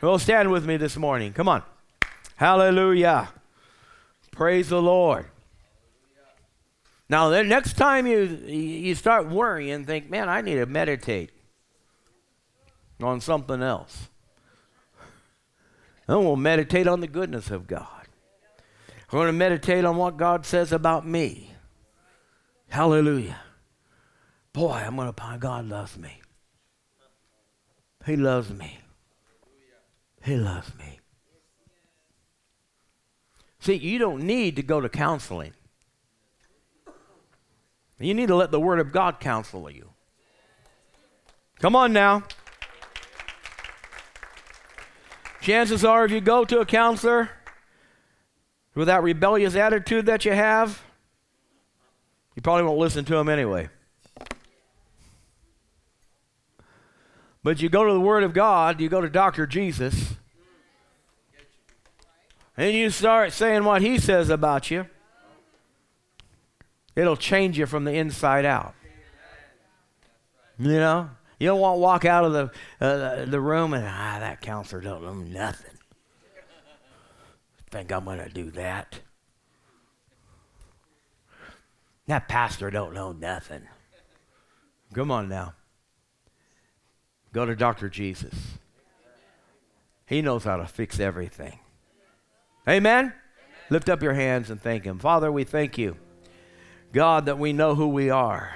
Well, 0.00 0.18
stand 0.18 0.50
with 0.50 0.66
me 0.66 0.76
this 0.76 0.96
morning. 0.96 1.32
Come 1.32 1.48
on. 1.48 1.62
Hallelujah. 2.36 3.30
Praise 4.30 4.68
the 4.68 4.82
Lord. 4.82 5.26
Now, 7.08 7.30
the 7.30 7.42
next 7.42 7.76
time 7.76 8.06
you, 8.06 8.24
you 8.46 8.94
start 8.94 9.28
worrying, 9.28 9.86
think, 9.86 10.10
man, 10.10 10.28
I 10.28 10.42
need 10.42 10.56
to 10.56 10.66
meditate 10.66 11.30
on 13.00 13.20
something 13.20 13.62
else. 13.62 14.08
Then 16.06 16.24
we'll 16.24 16.36
meditate 16.36 16.86
on 16.86 17.00
the 17.00 17.06
goodness 17.06 17.50
of 17.50 17.66
God. 17.66 17.86
We're 19.10 19.20
going 19.20 19.28
to 19.28 19.32
meditate 19.32 19.84
on 19.84 19.96
what 19.96 20.16
God 20.16 20.44
says 20.44 20.72
about 20.72 21.06
me. 21.06 21.52
Hallelujah. 22.68 23.40
Boy, 24.52 24.72
I'm 24.72 24.96
going 24.96 25.12
to, 25.12 25.38
God 25.38 25.66
loves 25.66 25.96
me. 25.96 26.20
He 28.04 28.16
loves 28.16 28.50
me. 28.50 28.78
He 30.26 30.34
loves 30.34 30.76
me. 30.76 30.98
See, 33.60 33.74
you 33.74 34.00
don't 34.00 34.22
need 34.22 34.56
to 34.56 34.62
go 34.62 34.80
to 34.80 34.88
counseling. 34.88 35.52
You 38.00 38.12
need 38.12 38.26
to 38.26 38.34
let 38.34 38.50
the 38.50 38.58
Word 38.58 38.80
of 38.80 38.90
God 38.90 39.20
counsel 39.20 39.70
you. 39.70 39.90
Come 41.60 41.76
on 41.76 41.92
now. 41.92 42.24
Chances 45.40 45.84
are, 45.84 46.04
if 46.04 46.10
you 46.10 46.20
go 46.20 46.44
to 46.44 46.58
a 46.58 46.66
counselor 46.66 47.30
with 48.74 48.88
that 48.88 49.04
rebellious 49.04 49.54
attitude 49.54 50.06
that 50.06 50.24
you 50.24 50.32
have, 50.32 50.82
you 52.34 52.42
probably 52.42 52.64
won't 52.64 52.78
listen 52.78 53.04
to 53.04 53.16
him 53.16 53.28
anyway. 53.28 53.68
But 57.44 57.62
you 57.62 57.68
go 57.68 57.84
to 57.84 57.92
the 57.92 58.00
Word 58.00 58.24
of 58.24 58.34
God, 58.34 58.80
you 58.80 58.88
go 58.88 59.00
to 59.00 59.08
Dr. 59.08 59.46
Jesus, 59.46 60.15
and 62.56 62.74
you 62.74 62.90
start 62.90 63.32
saying 63.32 63.64
what 63.64 63.82
He 63.82 63.98
says 63.98 64.30
about 64.30 64.70
you, 64.70 64.86
it'll 66.94 67.16
change 67.16 67.58
you 67.58 67.66
from 67.66 67.84
the 67.84 67.92
inside 67.92 68.44
out. 68.44 68.74
You 70.58 70.78
know? 70.78 71.10
You 71.38 71.48
don't 71.48 71.60
want 71.60 71.76
to 71.76 71.80
walk 71.80 72.04
out 72.06 72.24
of 72.24 72.32
the, 72.32 72.50
uh, 72.80 73.26
the 73.26 73.40
room 73.40 73.74
and, 73.74 73.84
ah, 73.86 74.18
that 74.20 74.40
counselor 74.40 74.80
don't 74.80 75.02
know 75.02 75.14
nothing. 75.14 75.76
Think 77.70 77.92
I'm 77.92 78.06
to 78.06 78.28
do 78.30 78.50
that. 78.52 79.00
That 82.06 82.28
pastor 82.28 82.70
don't 82.70 82.94
know 82.94 83.12
nothing. 83.12 83.62
Come 84.94 85.10
on 85.10 85.28
now. 85.28 85.54
Go 87.32 87.44
to 87.44 87.56
Dr. 87.56 87.88
Jesus. 87.88 88.34
He 90.06 90.22
knows 90.22 90.44
how 90.44 90.56
to 90.56 90.66
fix 90.66 91.00
everything. 91.00 91.58
Amen? 92.68 93.04
Amen? 93.04 93.12
Lift 93.70 93.88
up 93.88 94.02
your 94.02 94.14
hands 94.14 94.50
and 94.50 94.60
thank 94.60 94.84
Him. 94.84 94.98
Father, 94.98 95.30
we 95.30 95.44
thank 95.44 95.78
you, 95.78 95.96
God, 96.92 97.26
that 97.26 97.38
we 97.38 97.52
know 97.52 97.74
who 97.74 97.88
we 97.88 98.10
are, 98.10 98.54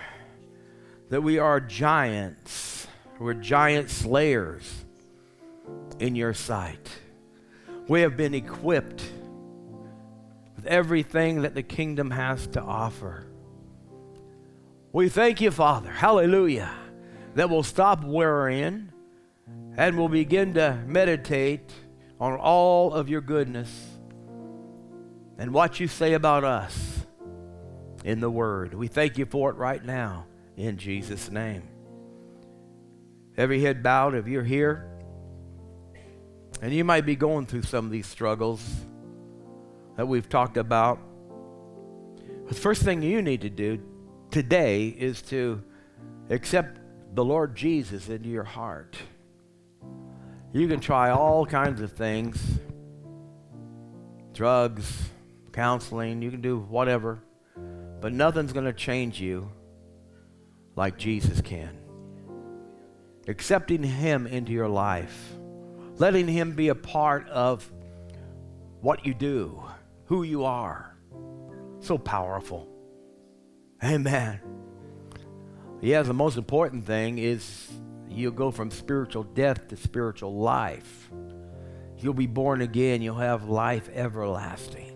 that 1.10 1.22
we 1.22 1.38
are 1.38 1.60
giants. 1.60 2.86
We're 3.18 3.34
giant 3.34 3.90
slayers 3.90 4.84
in 5.98 6.14
your 6.14 6.32
sight. 6.32 6.88
We 7.86 8.00
have 8.00 8.16
been 8.16 8.34
equipped 8.34 9.02
with 10.56 10.66
everything 10.66 11.42
that 11.42 11.54
the 11.54 11.62
kingdom 11.62 12.10
has 12.12 12.46
to 12.48 12.62
offer. 12.62 13.26
We 14.92 15.08
thank 15.08 15.40
you, 15.40 15.50
Father. 15.50 15.90
Hallelujah. 15.90 16.70
That 17.34 17.50
we'll 17.50 17.62
stop 17.62 18.02
worrying 18.04 18.90
and 19.76 19.98
we'll 19.98 20.08
begin 20.08 20.54
to 20.54 20.82
meditate 20.86 21.72
on 22.18 22.38
all 22.38 22.92
of 22.92 23.08
your 23.08 23.20
goodness 23.20 23.70
and 25.40 25.54
what 25.54 25.80
you 25.80 25.88
say 25.88 26.12
about 26.12 26.44
us 26.44 27.06
in 28.04 28.20
the 28.20 28.30
Word. 28.30 28.74
We 28.74 28.88
thank 28.88 29.16
you 29.16 29.24
for 29.24 29.48
it 29.48 29.56
right 29.56 29.82
now 29.82 30.26
in 30.58 30.76
Jesus' 30.76 31.30
name. 31.30 31.62
Every 33.38 33.62
head 33.62 33.82
bowed, 33.82 34.14
if 34.14 34.26
you're 34.26 34.44
here, 34.44 34.86
and 36.60 36.74
you 36.74 36.84
might 36.84 37.06
be 37.06 37.16
going 37.16 37.46
through 37.46 37.62
some 37.62 37.86
of 37.86 37.90
these 37.90 38.06
struggles 38.06 38.62
that 39.96 40.06
we've 40.06 40.28
talked 40.28 40.58
about. 40.58 40.98
The 42.48 42.54
first 42.54 42.82
thing 42.82 43.00
you 43.00 43.22
need 43.22 43.40
to 43.40 43.48
do 43.48 43.80
today 44.30 44.88
is 44.88 45.22
to 45.22 45.62
accept 46.28 46.80
the 47.14 47.24
Lord 47.24 47.56
Jesus 47.56 48.10
into 48.10 48.28
your 48.28 48.44
heart. 48.44 48.98
You 50.52 50.68
can 50.68 50.80
try 50.80 51.10
all 51.10 51.46
kinds 51.46 51.80
of 51.80 51.92
things 51.92 52.58
drugs, 54.34 55.10
counseling, 55.52 56.22
you 56.22 56.30
can 56.30 56.40
do 56.40 56.58
whatever, 56.58 57.22
but 58.00 58.12
nothing's 58.12 58.52
going 58.52 58.66
to 58.66 58.72
change 58.72 59.20
you 59.20 59.50
like 60.76 60.96
Jesus 60.96 61.40
can. 61.40 61.76
Accepting 63.28 63.82
Him 63.82 64.26
into 64.26 64.52
your 64.52 64.68
life, 64.68 65.32
letting 65.96 66.26
Him 66.26 66.52
be 66.52 66.68
a 66.68 66.74
part 66.74 67.28
of 67.28 67.70
what 68.80 69.04
you 69.04 69.14
do, 69.14 69.62
who 70.06 70.22
you 70.22 70.44
are. 70.44 70.96
So 71.80 71.98
powerful. 71.98 72.68
Amen. 73.82 74.40
Yeah, 75.80 76.02
the 76.02 76.12
most 76.12 76.36
important 76.36 76.84
thing 76.84 77.18
is 77.18 77.70
you'll 78.08 78.32
go 78.32 78.50
from 78.50 78.70
spiritual 78.70 79.22
death 79.22 79.68
to 79.68 79.76
spiritual 79.76 80.34
life. 80.34 81.10
You'll 81.98 82.14
be 82.14 82.26
born 82.26 82.60
again, 82.60 83.02
you'll 83.02 83.16
have 83.16 83.48
life 83.48 83.88
everlasting. 83.94 84.89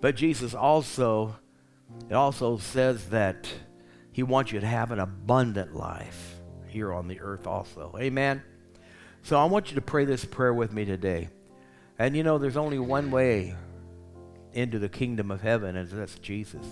But 0.00 0.16
Jesus 0.16 0.54
also 0.54 1.36
it 2.08 2.14
also 2.14 2.58
says 2.58 3.08
that 3.10 3.48
he 4.12 4.22
wants 4.22 4.52
you 4.52 4.60
to 4.60 4.66
have 4.66 4.90
an 4.90 4.98
abundant 4.98 5.74
life 5.74 6.36
here 6.68 6.92
on 6.92 7.08
the 7.08 7.20
earth 7.20 7.46
also. 7.46 7.94
Amen. 7.98 8.42
So 9.22 9.38
I 9.38 9.44
want 9.44 9.70
you 9.70 9.74
to 9.76 9.80
pray 9.80 10.04
this 10.04 10.24
prayer 10.24 10.54
with 10.54 10.72
me 10.72 10.84
today. 10.84 11.28
And 11.98 12.16
you 12.16 12.22
know 12.22 12.38
there's 12.38 12.56
only 12.56 12.78
one 12.78 13.10
way 13.10 13.54
into 14.52 14.78
the 14.78 14.88
kingdom 14.88 15.30
of 15.30 15.40
heaven 15.40 15.76
and 15.76 15.88
that's 15.90 16.18
Jesus. 16.18 16.66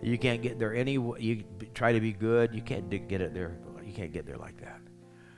You 0.00 0.18
can't 0.18 0.42
get 0.42 0.58
there 0.58 0.74
any 0.74 0.92
you 0.92 1.44
try 1.74 1.92
to 1.92 2.00
be 2.00 2.12
good, 2.12 2.54
you 2.54 2.62
can't 2.62 2.88
get 2.90 3.20
it 3.20 3.34
there. 3.34 3.56
You 3.84 3.92
can't 3.92 4.12
get 4.12 4.24
there 4.24 4.38
like 4.38 4.58
that. 4.62 4.80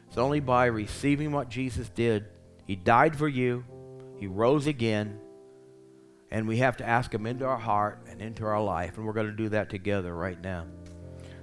It's 0.07 0.17
only 0.17 0.39
by 0.39 0.67
receiving 0.67 1.33
what 1.33 1.49
Jesus 1.49 1.89
did. 1.89 2.27
He 2.67 2.77
died 2.77 3.17
for 3.17 3.27
you. 3.27 3.65
He 4.19 4.29
rose 4.29 4.69
again. 4.69 5.19
And 6.35 6.49
we 6.49 6.57
have 6.57 6.77
to 6.79 6.85
ask 6.85 7.15
him 7.15 7.27
into 7.27 7.47
our 7.47 7.57
heart 7.57 8.01
and 8.11 8.21
into 8.21 8.45
our 8.45 8.61
life. 8.61 8.97
And 8.97 9.07
we're 9.07 9.13
going 9.13 9.29
to 9.29 9.37
do 9.37 9.51
that 9.51 9.71
together 9.71 10.13
right 10.13 10.41
now. 10.43 10.67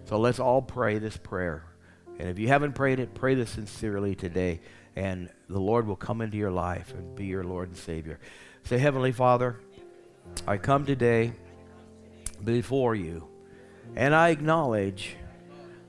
So 0.04 0.20
let's 0.20 0.38
all 0.38 0.62
pray 0.62 1.00
this 1.00 1.16
prayer. 1.16 1.64
And 2.20 2.28
if 2.28 2.38
you 2.38 2.50
haven't 2.50 2.74
prayed 2.74 3.00
it, 3.00 3.14
pray 3.14 3.34
this 3.34 3.52
sincerely 3.52 4.16
today. 4.16 4.60
And 4.98 5.30
the 5.48 5.62
Lord 5.62 5.88
will 5.88 5.96
come 5.96 6.20
into 6.20 6.36
your 6.36 6.52
life 6.52 6.94
and 6.94 7.16
be 7.16 7.26
your 7.26 7.46
Lord 7.46 7.70
and 7.70 7.78
Savior. 7.78 8.20
Say, 8.64 8.80
Heavenly 8.80 9.14
Father, 9.14 9.62
I 10.46 10.58
come 10.58 10.86
today 10.86 11.32
before 12.44 12.94
you, 12.94 13.30
and 13.96 14.14
I 14.14 14.28
acknowledge 14.28 15.16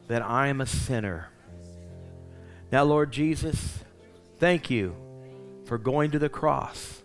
that 0.06 0.22
I 0.22 0.46
am 0.46 0.60
a 0.60 0.66
sinner. 0.66 1.28
Now, 2.70 2.84
Lord 2.84 3.10
Jesus, 3.10 3.80
thank 4.38 4.70
you 4.70 4.94
for 5.64 5.76
going 5.76 6.12
to 6.12 6.20
the 6.20 6.28
cross 6.28 7.01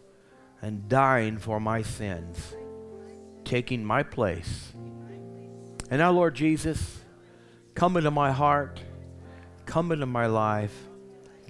and 0.62 0.90
dying 0.90 1.38
for 1.38 1.60
my 1.60 1.82
sins, 1.82 2.56
taking 3.44 3.84
my 3.84 4.04
place. 4.04 4.74
And 5.90 6.00
now, 6.00 6.12
Lord 6.12 6.36
Jesus, 6.36 7.00
come 7.76 7.98
into 7.98 8.12
my 8.12 8.32
heart, 8.32 8.80
come 9.66 9.92
into 9.92 10.06
my 10.06 10.26
life, 10.26 10.76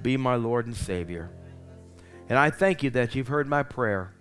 be 0.01 0.17
my 0.17 0.35
Lord 0.35 0.67
and 0.67 0.75
Savior. 0.75 1.29
And 2.29 2.37
I 2.37 2.49
thank 2.49 2.83
you 2.83 2.89
that 2.91 3.15
you've 3.15 3.29
heard 3.29 3.47
my 3.47 3.63
prayer 3.63 4.13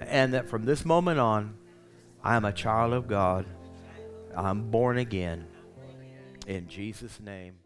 and 0.00 0.34
that 0.34 0.48
from 0.48 0.64
this 0.64 0.84
moment 0.84 1.20
on, 1.20 1.56
I 2.24 2.36
am 2.36 2.44
a 2.44 2.52
child 2.52 2.92
of 2.92 3.06
God. 3.06 3.46
I'm 4.34 4.70
born 4.70 4.98
again. 4.98 5.46
In 6.46 6.68
Jesus' 6.68 7.20
name. 7.20 7.61